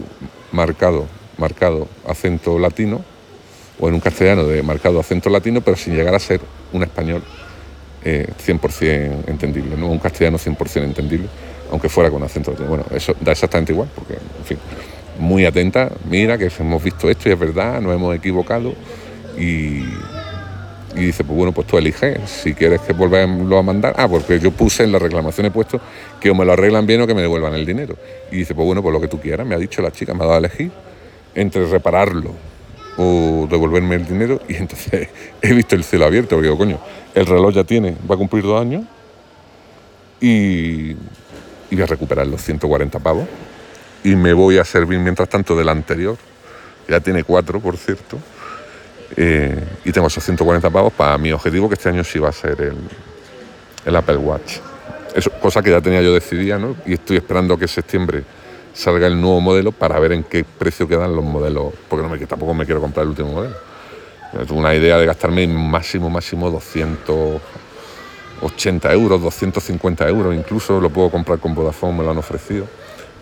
marcado, 0.51 1.07
marcado 1.37 1.87
acento 2.07 2.59
latino 2.59 3.03
o 3.79 3.87
en 3.87 3.95
un 3.95 3.99
castellano 3.99 4.45
de 4.45 4.61
marcado 4.63 4.99
acento 4.99 5.29
latino, 5.29 5.61
pero 5.61 5.77
sin 5.77 5.95
llegar 5.95 6.13
a 6.13 6.19
ser 6.19 6.41
un 6.73 6.83
español 6.83 7.23
100% 8.03 8.69
eh, 8.81 9.11
entendible, 9.27 9.75
¿no? 9.77 9.87
un 9.87 9.99
castellano 9.99 10.37
100% 10.37 10.83
entendible, 10.83 11.27
aunque 11.71 11.89
fuera 11.89 12.09
con 12.09 12.23
acento 12.23 12.51
latino. 12.51 12.69
Bueno, 12.69 12.85
eso 12.91 13.15
da 13.19 13.31
exactamente 13.31 13.73
igual, 13.73 13.89
porque, 13.93 14.13
en 14.13 14.45
fin, 14.45 14.57
muy 15.19 15.45
atenta, 15.45 15.91
mira 16.09 16.37
que 16.37 16.51
hemos 16.59 16.83
visto 16.83 17.09
esto 17.09 17.29
y 17.29 17.31
es 17.33 17.39
verdad, 17.39 17.81
nos 17.81 17.93
hemos 17.93 18.15
equivocado 18.15 18.73
y, 19.37 19.83
y 20.95 21.05
dice, 21.05 21.23
pues 21.23 21.37
bueno, 21.37 21.51
pues 21.51 21.67
tú 21.67 21.77
eliges, 21.77 22.19
si 22.29 22.53
quieres 22.53 22.81
que 22.81 22.93
volverlo 22.93 23.57
a 23.57 23.63
mandar. 23.63 23.93
Ah, 23.97 24.07
porque 24.07 24.39
yo 24.39 24.51
puse 24.51 24.83
en 24.83 24.91
la 24.91 24.99
reclamación, 24.99 25.45
he 25.45 25.51
puesto 25.51 25.79
que 26.19 26.29
o 26.29 26.35
me 26.35 26.43
lo 26.45 26.53
arreglan 26.53 26.85
bien 26.85 27.01
o 27.01 27.07
que 27.07 27.13
me 27.13 27.21
devuelvan 27.21 27.53
el 27.53 27.65
dinero. 27.65 27.95
Y 28.31 28.37
dice, 28.37 28.53
pues 28.53 28.65
bueno, 28.65 28.81
pues 28.81 28.93
lo 28.93 28.99
que 28.99 29.07
tú 29.07 29.19
quieras, 29.19 29.47
me 29.47 29.55
ha 29.55 29.57
dicho 29.57 29.81
la 29.81 29.91
chica, 29.91 30.13
me 30.13 30.23
ha 30.23 30.27
dado 30.27 30.35
a 30.35 30.39
elegir 30.39 30.71
entre 31.33 31.65
repararlo 31.65 32.31
o 32.97 33.47
devolverme 33.49 33.95
el 33.95 34.05
dinero. 34.05 34.41
Y 34.47 34.55
entonces 34.55 35.09
he 35.41 35.53
visto 35.53 35.75
el 35.75 35.83
cielo 35.83 36.05
abierto, 36.05 36.35
porque 36.35 36.47
digo, 36.47 36.57
coño, 36.57 36.79
el 37.15 37.25
reloj 37.25 37.53
ya 37.53 37.63
tiene, 37.63 37.95
va 38.09 38.15
a 38.15 38.17
cumplir 38.17 38.43
dos 38.43 38.59
años 38.59 38.83
y, 40.19 40.91
y 40.91 40.95
voy 41.71 41.81
a 41.81 41.85
recuperar 41.85 42.27
los 42.27 42.41
140 42.41 42.99
pavos. 42.99 43.25
Y 44.03 44.15
me 44.15 44.33
voy 44.33 44.57
a 44.57 44.65
servir 44.65 44.99
mientras 44.99 45.29
tanto 45.29 45.55
del 45.55 45.69
anterior, 45.69 46.17
ya 46.89 46.99
tiene 46.99 47.23
cuatro, 47.23 47.59
por 47.59 47.77
cierto 47.77 48.17
eh, 49.17 49.63
y 49.83 49.91
tengo 49.91 50.07
esos 50.07 50.23
140 50.23 50.69
pavos 50.69 50.93
para 50.93 51.17
mi 51.17 51.31
objetivo, 51.31 51.67
que 51.67 51.73
este 51.75 51.89
año 51.89 52.03
sí 52.03 52.19
va 52.19 52.29
a 52.29 52.33
ser 52.33 52.61
el, 52.61 52.77
el 53.85 53.95
Apple 53.95 54.17
Watch. 54.17 54.57
Es 55.15 55.29
cosa 55.41 55.61
que 55.61 55.71
ya 55.71 55.81
tenía 55.81 56.01
yo 56.01 56.13
decidida, 56.13 56.57
¿no? 56.57 56.75
Y 56.85 56.93
estoy 56.93 57.17
esperando 57.17 57.57
que 57.57 57.65
en 57.65 57.69
septiembre 57.69 58.23
salga 58.73 59.07
el 59.07 59.19
nuevo 59.19 59.41
modelo 59.41 59.73
para 59.73 59.99
ver 59.99 60.13
en 60.13 60.23
qué 60.23 60.45
precio 60.45 60.87
quedan 60.87 61.13
los 61.15 61.25
modelos, 61.25 61.73
porque 61.89 62.07
no 62.07 62.09
me, 62.09 62.17
tampoco 62.25 62.53
me 62.53 62.65
quiero 62.65 62.79
comprar 62.79 63.03
el 63.03 63.09
último 63.09 63.33
modelo. 63.33 63.55
Tengo 64.31 64.55
una 64.55 64.73
idea 64.73 64.97
de 64.97 65.05
gastarme 65.05 65.45
máximo, 65.45 66.09
máximo 66.09 66.49
280 66.49 68.93
euros, 68.93 69.21
250 69.21 70.07
euros, 70.07 70.33
incluso 70.33 70.79
lo 70.79 70.89
puedo 70.89 71.09
comprar 71.09 71.39
con 71.39 71.53
Vodafone, 71.53 71.97
me 71.97 72.05
lo 72.05 72.11
han 72.11 72.17
ofrecido. 72.17 72.65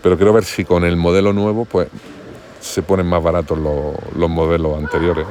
Pero 0.00 0.16
quiero 0.16 0.32
ver 0.32 0.44
si 0.44 0.64
con 0.64 0.84
el 0.84 0.96
modelo 0.96 1.32
nuevo, 1.32 1.64
pues 1.64 1.88
se 2.60 2.82
ponen 2.82 3.06
más 3.06 3.20
baratos 3.20 3.58
los, 3.58 3.96
los 4.14 4.30
modelos 4.30 4.78
anteriores 4.78 5.26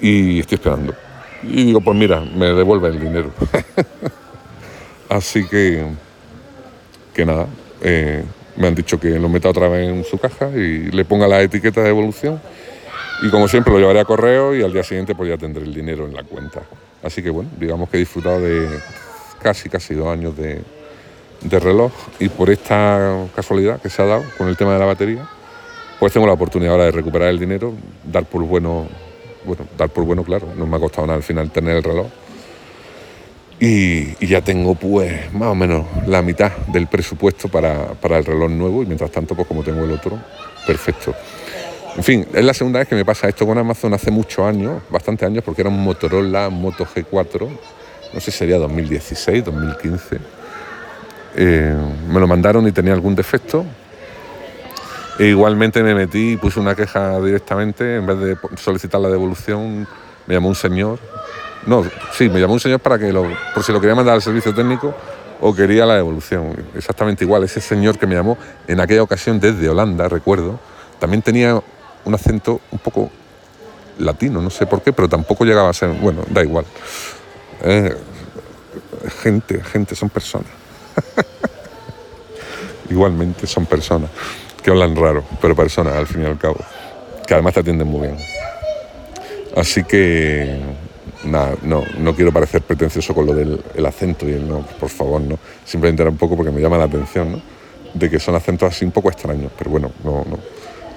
y 0.00 0.40
estoy 0.40 0.56
esperando. 0.56 0.94
Y 1.42 1.64
digo, 1.64 1.80
pues 1.80 1.96
mira, 1.96 2.20
me 2.20 2.46
devuelve 2.46 2.88
el 2.88 3.00
dinero. 3.00 3.30
Así 5.08 5.46
que, 5.46 5.84
que 7.14 7.24
nada, 7.24 7.46
eh, 7.82 8.24
me 8.56 8.68
han 8.68 8.74
dicho 8.74 9.00
que 9.00 9.18
lo 9.18 9.28
meta 9.28 9.48
otra 9.48 9.68
vez 9.68 9.88
en 9.88 10.04
su 10.04 10.18
caja 10.18 10.48
y 10.50 10.90
le 10.90 11.04
ponga 11.04 11.26
la 11.26 11.40
etiqueta 11.40 11.80
de 11.80 11.88
devolución. 11.88 12.40
Y 13.22 13.30
como 13.30 13.48
siempre 13.48 13.72
lo 13.72 13.78
llevaré 13.78 14.00
a 14.00 14.04
correo 14.04 14.54
y 14.54 14.62
al 14.62 14.72
día 14.72 14.82
siguiente 14.82 15.14
pues 15.14 15.28
ya 15.28 15.36
tendré 15.36 15.64
el 15.64 15.74
dinero 15.74 16.06
en 16.06 16.14
la 16.14 16.22
cuenta. 16.22 16.62
Así 17.02 17.22
que 17.22 17.30
bueno, 17.30 17.50
digamos 17.58 17.88
que 17.88 17.96
he 17.96 18.00
disfrutado 18.00 18.40
de 18.40 18.68
casi, 19.42 19.68
casi 19.68 19.94
dos 19.94 20.08
años 20.08 20.36
de, 20.36 20.62
de 21.42 21.58
reloj 21.58 21.92
y 22.18 22.28
por 22.28 22.50
esta 22.50 23.26
casualidad 23.34 23.80
que 23.80 23.90
se 23.90 24.02
ha 24.02 24.06
dado 24.06 24.24
con 24.36 24.48
el 24.48 24.56
tema 24.56 24.74
de 24.74 24.78
la 24.78 24.86
batería, 24.86 25.26
pues 25.98 26.12
tengo 26.12 26.26
la 26.26 26.32
oportunidad 26.32 26.72
ahora 26.72 26.84
de 26.84 26.92
recuperar 26.92 27.28
el 27.28 27.38
dinero, 27.38 27.74
dar 28.04 28.24
por 28.24 28.42
bueno 28.42 28.88
bueno, 29.44 29.66
dar 29.76 29.88
por 29.88 30.04
bueno, 30.04 30.24
claro, 30.24 30.48
no 30.56 30.66
me 30.66 30.76
ha 30.76 30.80
costado 30.80 31.06
nada 31.06 31.16
al 31.16 31.22
final 31.22 31.50
tener 31.50 31.76
el 31.76 31.82
reloj. 31.82 32.06
Y, 33.62 34.26
ya 34.26 34.40
tengo 34.40 34.74
pues 34.74 35.30
más 35.34 35.48
o 35.48 35.54
menos 35.54 35.86
la 36.06 36.22
mitad 36.22 36.50
del 36.68 36.86
presupuesto 36.86 37.48
para, 37.48 37.92
el 38.02 38.24
reloj 38.24 38.50
nuevo 38.50 38.82
y 38.82 38.86
mientras 38.86 39.10
tanto 39.10 39.34
pues 39.34 39.46
como 39.46 39.62
tengo 39.62 39.84
el 39.84 39.90
otro, 39.90 40.18
perfecto. 40.66 41.14
En 41.96 42.02
fin, 42.02 42.26
es 42.32 42.44
la 42.44 42.54
segunda 42.54 42.78
vez 42.78 42.88
que 42.88 42.94
me 42.94 43.04
pasa 43.04 43.28
esto 43.28 43.46
con 43.46 43.58
Amazon 43.58 43.92
hace 43.92 44.10
muchos 44.10 44.46
años, 44.46 44.82
bastantes 44.88 45.26
años, 45.26 45.44
porque 45.44 45.60
era 45.60 45.68
un 45.68 45.82
Motorola 45.82 46.48
Moto 46.48 46.86
G4, 46.86 47.48
no 48.14 48.20
sé 48.20 48.30
si 48.30 48.38
sería 48.38 48.56
2016, 48.58 49.44
2015. 49.44 50.18
Eh, 51.36 51.76
me 52.08 52.18
lo 52.18 52.26
mandaron 52.26 52.66
y 52.66 52.72
tenía 52.72 52.94
algún 52.94 53.14
defecto, 53.14 53.64
igualmente 55.18 55.82
me 55.82 55.94
metí 55.94 56.32
y 56.32 56.36
puse 56.36 56.60
una 56.60 56.74
queja 56.74 57.20
directamente, 57.20 57.96
en 57.96 58.06
vez 58.06 58.18
de 58.18 58.36
solicitar 58.56 59.00
la 59.00 59.08
devolución, 59.08 59.86
me 60.26 60.34
llamó 60.34 60.48
un 60.48 60.54
señor. 60.54 60.98
No, 61.66 61.84
sí, 62.12 62.28
me 62.28 62.40
llamó 62.40 62.54
un 62.54 62.60
señor 62.60 62.80
para 62.80 62.98
que 62.98 63.12
lo, 63.12 63.26
por 63.54 63.62
si 63.62 63.72
lo 63.72 63.80
quería 63.80 63.94
mandar 63.94 64.14
al 64.14 64.22
servicio 64.22 64.54
técnico 64.54 64.94
o 65.40 65.54
quería 65.54 65.84
la 65.84 65.96
devolución. 65.96 66.54
Exactamente 66.74 67.24
igual, 67.24 67.44
ese 67.44 67.60
señor 67.60 67.98
que 67.98 68.06
me 68.06 68.14
llamó 68.14 68.38
en 68.66 68.80
aquella 68.80 69.02
ocasión 69.02 69.40
desde 69.40 69.68
Holanda, 69.68 70.08
recuerdo, 70.08 70.58
también 70.98 71.22
tenía 71.22 71.60
un 72.04 72.14
acento 72.14 72.60
un 72.70 72.78
poco 72.78 73.10
latino, 73.98 74.40
no 74.40 74.48
sé 74.48 74.66
por 74.66 74.82
qué, 74.82 74.92
pero 74.92 75.08
tampoco 75.08 75.44
llegaba 75.44 75.68
a 75.68 75.72
ser, 75.72 75.90
bueno, 75.90 76.22
da 76.30 76.42
igual. 76.42 76.64
Eh, 77.62 77.94
gente, 79.22 79.62
gente, 79.62 79.94
son 79.94 80.08
personas. 80.08 80.48
Igualmente 82.90 83.46
son 83.46 83.66
personas 83.66 84.10
que 84.60 84.70
hablan 84.70 84.96
raro, 84.96 85.24
pero 85.40 85.54
personas 85.54 85.94
al 85.94 86.06
fin 86.06 86.22
y 86.22 86.26
al 86.26 86.38
cabo, 86.38 86.58
que 87.26 87.34
además 87.34 87.54
te 87.54 87.60
atienden 87.60 87.88
muy 87.88 88.08
bien. 88.08 88.18
Así 89.56 89.84
que, 89.84 90.60
nada, 91.24 91.54
no, 91.62 91.82
no 91.98 92.14
quiero 92.14 92.32
parecer 92.32 92.62
pretencioso 92.62 93.14
con 93.14 93.26
lo 93.26 93.34
del 93.34 93.62
el 93.74 93.86
acento 93.86 94.28
y 94.28 94.32
el 94.32 94.48
no, 94.48 94.60
por 94.78 94.88
favor, 94.88 95.20
no. 95.20 95.38
Simplemente 95.64 96.02
era 96.02 96.10
un 96.10 96.16
poco 96.16 96.36
porque 96.36 96.52
me 96.52 96.60
llama 96.60 96.78
la 96.78 96.84
atención, 96.84 97.32
¿no? 97.32 97.42
De 97.94 98.08
que 98.08 98.20
son 98.20 98.34
acentos 98.34 98.72
así 98.72 98.84
un 98.84 98.92
poco 98.92 99.10
extraños, 99.10 99.50
pero 99.58 99.70
bueno, 99.70 99.90
no, 100.04 100.24
no, 100.28 100.38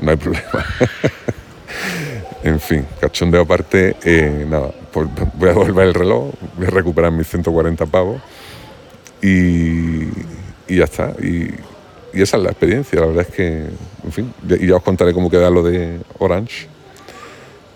no 0.02 0.12
hay 0.12 0.18
problema. 0.18 0.66
en 2.44 2.60
fin, 2.60 2.86
cachondeo 3.00 3.42
aparte, 3.42 3.96
eh, 4.04 4.46
nada, 4.48 4.72
pues 4.92 5.08
voy 5.36 5.50
a 5.50 5.54
volver 5.54 5.88
el 5.88 5.94
reloj, 5.94 6.32
voy 6.58 6.68
a 6.68 6.70
recuperar 6.70 7.12
mis 7.12 7.28
140 7.28 7.86
pavos 7.88 8.22
y, 9.22 10.04
y 10.68 10.78
ya 10.78 10.84
está. 10.84 11.12
Y, 11.22 11.50
y 12.14 12.22
esa 12.22 12.38
es 12.38 12.44
la 12.44 12.50
experiencia, 12.52 13.00
la 13.00 13.08
verdad 13.08 13.26
es 13.28 13.36
que, 13.36 13.66
en 14.04 14.12
fin, 14.12 14.34
y 14.60 14.68
ya 14.68 14.76
os 14.76 14.84
contaré 14.84 15.14
cómo 15.14 15.32
queda 15.32 15.50
lo 15.50 15.64
de 15.64 16.00
Orange, 16.20 16.68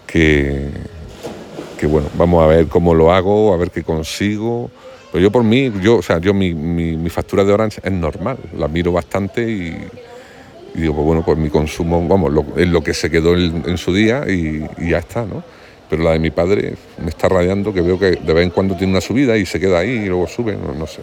que, 0.05 0.69
que 1.79 1.87
bueno, 1.87 2.07
vamos 2.17 2.43
a 2.43 2.47
ver 2.47 2.67
cómo 2.67 2.93
lo 2.93 3.11
hago, 3.11 3.53
a 3.53 3.57
ver 3.57 3.71
qué 3.71 3.83
consigo. 3.83 4.69
Pero 5.11 5.23
yo 5.23 5.31
por 5.31 5.43
mí, 5.43 5.71
yo, 5.81 5.97
o 5.97 6.01
sea, 6.01 6.19
yo 6.19 6.33
mi, 6.33 6.53
mi, 6.53 7.09
factura 7.09 7.43
de 7.43 7.53
Orange 7.53 7.81
es 7.83 7.91
normal, 7.91 8.37
la 8.55 8.67
miro 8.67 8.91
bastante 8.91 9.41
y, 9.41 9.75
digo, 10.75 10.93
pues 10.93 11.05
bueno, 11.05 11.23
pues 11.25 11.37
mi 11.37 11.49
consumo, 11.49 12.05
vamos, 12.07 12.31
es 12.57 12.67
lo 12.67 12.83
que 12.83 12.93
se 12.93 13.09
quedó 13.09 13.35
en, 13.35 13.77
su 13.77 13.93
día 13.93 14.25
y, 14.27 14.67
ya 14.87 14.99
está, 14.99 15.25
¿no? 15.25 15.43
Pero 15.89 16.03
la 16.03 16.11
de 16.11 16.19
mi 16.19 16.29
padre 16.29 16.75
me 17.01 17.09
está 17.09 17.29
rayando 17.29 17.73
que 17.73 17.81
veo 17.81 17.97
que 17.97 18.11
de 18.11 18.33
vez 18.33 18.43
en 18.43 18.49
cuando 18.51 18.75
tiene 18.75 18.91
una 18.91 19.01
subida 19.01 19.37
y 19.37 19.45
se 19.45 19.59
queda 19.59 19.79
ahí 19.79 19.91
y 19.91 20.05
luego 20.05 20.27
sube, 20.27 20.55
no 20.55 20.85
sé. 20.85 21.01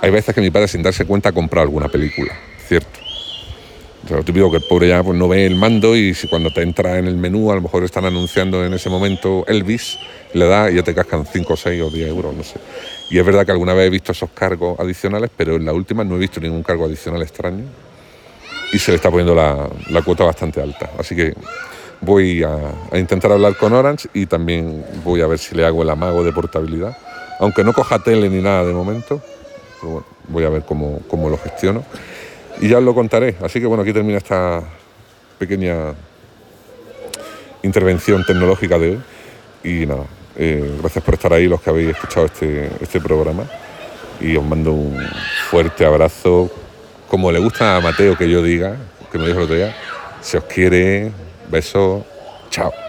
Hay 0.00 0.10
veces 0.10 0.34
que 0.34 0.40
mi 0.40 0.50
padre 0.50 0.68
sin 0.68 0.82
darse 0.82 1.04
cuenta 1.04 1.28
ha 1.28 1.32
comprado 1.32 1.64
alguna 1.64 1.88
película, 1.88 2.32
cierto. 2.66 3.00
Lo 4.10 4.22
típico 4.22 4.50
que 4.50 4.58
el 4.58 4.64
pobre 4.64 4.88
ya 4.88 5.02
pues, 5.02 5.16
no 5.16 5.28
ve 5.28 5.46
el 5.46 5.56
mando 5.56 5.96
y 5.96 6.12
si 6.12 6.28
cuando 6.28 6.50
te 6.50 6.60
entra 6.60 6.98
en 6.98 7.06
el 7.06 7.16
menú 7.16 7.50
a 7.50 7.54
lo 7.54 7.62
mejor 7.62 7.84
están 7.84 8.04
anunciando 8.04 8.64
en 8.64 8.74
ese 8.74 8.90
momento 8.90 9.44
Elvis, 9.46 9.98
le 10.34 10.46
da 10.46 10.70
y 10.70 10.74
ya 10.74 10.82
te 10.82 10.94
cascan 10.94 11.24
5, 11.24 11.56
6 11.56 11.82
o 11.82 11.90
10 11.90 12.08
euros, 12.08 12.34
no 12.34 12.42
sé. 12.42 12.56
Y 13.10 13.18
es 13.18 13.24
verdad 13.24 13.46
que 13.46 13.52
alguna 13.52 13.72
vez 13.72 13.86
he 13.86 13.90
visto 13.90 14.12
esos 14.12 14.28
cargos 14.30 14.78
adicionales, 14.78 15.30
pero 15.34 15.56
en 15.56 15.64
la 15.64 15.72
última 15.72 16.04
no 16.04 16.16
he 16.16 16.18
visto 16.18 16.38
ningún 16.38 16.62
cargo 16.62 16.84
adicional 16.84 17.22
extraño 17.22 17.64
y 18.72 18.78
se 18.78 18.90
le 18.90 18.96
está 18.96 19.10
poniendo 19.10 19.34
la, 19.34 19.70
la 19.88 20.02
cuota 20.02 20.24
bastante 20.24 20.60
alta. 20.60 20.90
Así 20.98 21.16
que 21.16 21.32
voy 22.02 22.42
a, 22.42 22.58
a, 22.92 22.98
intentar 22.98 23.32
hablar 23.32 23.56
con 23.56 23.72
Orange 23.72 24.08
y 24.12 24.26
también 24.26 24.84
voy 25.02 25.22
a 25.22 25.26
ver 25.26 25.38
si 25.38 25.54
le 25.54 25.64
hago 25.64 25.82
el 25.82 25.88
amago 25.88 26.22
de 26.22 26.32
portabilidad. 26.32 26.96
Aunque 27.40 27.64
no 27.64 27.72
coja 27.72 28.00
tele 28.00 28.28
ni 28.28 28.42
nada 28.42 28.64
de 28.64 28.72
momento, 28.74 29.22
bueno, 29.84 30.06
voy 30.28 30.44
a 30.44 30.48
ver 30.48 30.62
cómo, 30.62 31.00
cómo 31.08 31.28
lo 31.28 31.38
gestiono 31.38 31.84
y 32.60 32.68
ya 32.68 32.78
os 32.78 32.84
lo 32.84 32.94
contaré. 32.94 33.36
Así 33.42 33.60
que 33.60 33.66
bueno, 33.66 33.82
aquí 33.82 33.92
termina 33.92 34.18
esta 34.18 34.62
pequeña 35.38 35.94
intervención 37.62 38.24
tecnológica 38.24 38.78
de 38.78 38.90
hoy. 38.90 39.00
Y 39.64 39.86
nada, 39.86 40.04
eh, 40.36 40.76
gracias 40.80 41.02
por 41.04 41.14
estar 41.14 41.32
ahí 41.32 41.46
los 41.46 41.60
que 41.60 41.70
habéis 41.70 41.90
escuchado 41.90 42.26
este, 42.26 42.70
este 42.80 43.00
programa. 43.00 43.44
Y 44.20 44.36
os 44.36 44.44
mando 44.44 44.72
un 44.72 44.98
fuerte 45.50 45.84
abrazo. 45.84 46.50
Como 47.08 47.30
le 47.30 47.38
gusta 47.38 47.76
a 47.76 47.80
Mateo 47.80 48.16
que 48.16 48.28
yo 48.28 48.42
diga, 48.42 48.76
que 49.10 49.18
me 49.18 49.26
dijo 49.26 49.38
el 49.38 49.44
otro 49.44 49.56
día, 49.56 49.74
si 50.20 50.36
os 50.36 50.44
quiere, 50.44 51.12
besos, 51.50 52.02
chao. 52.50 52.83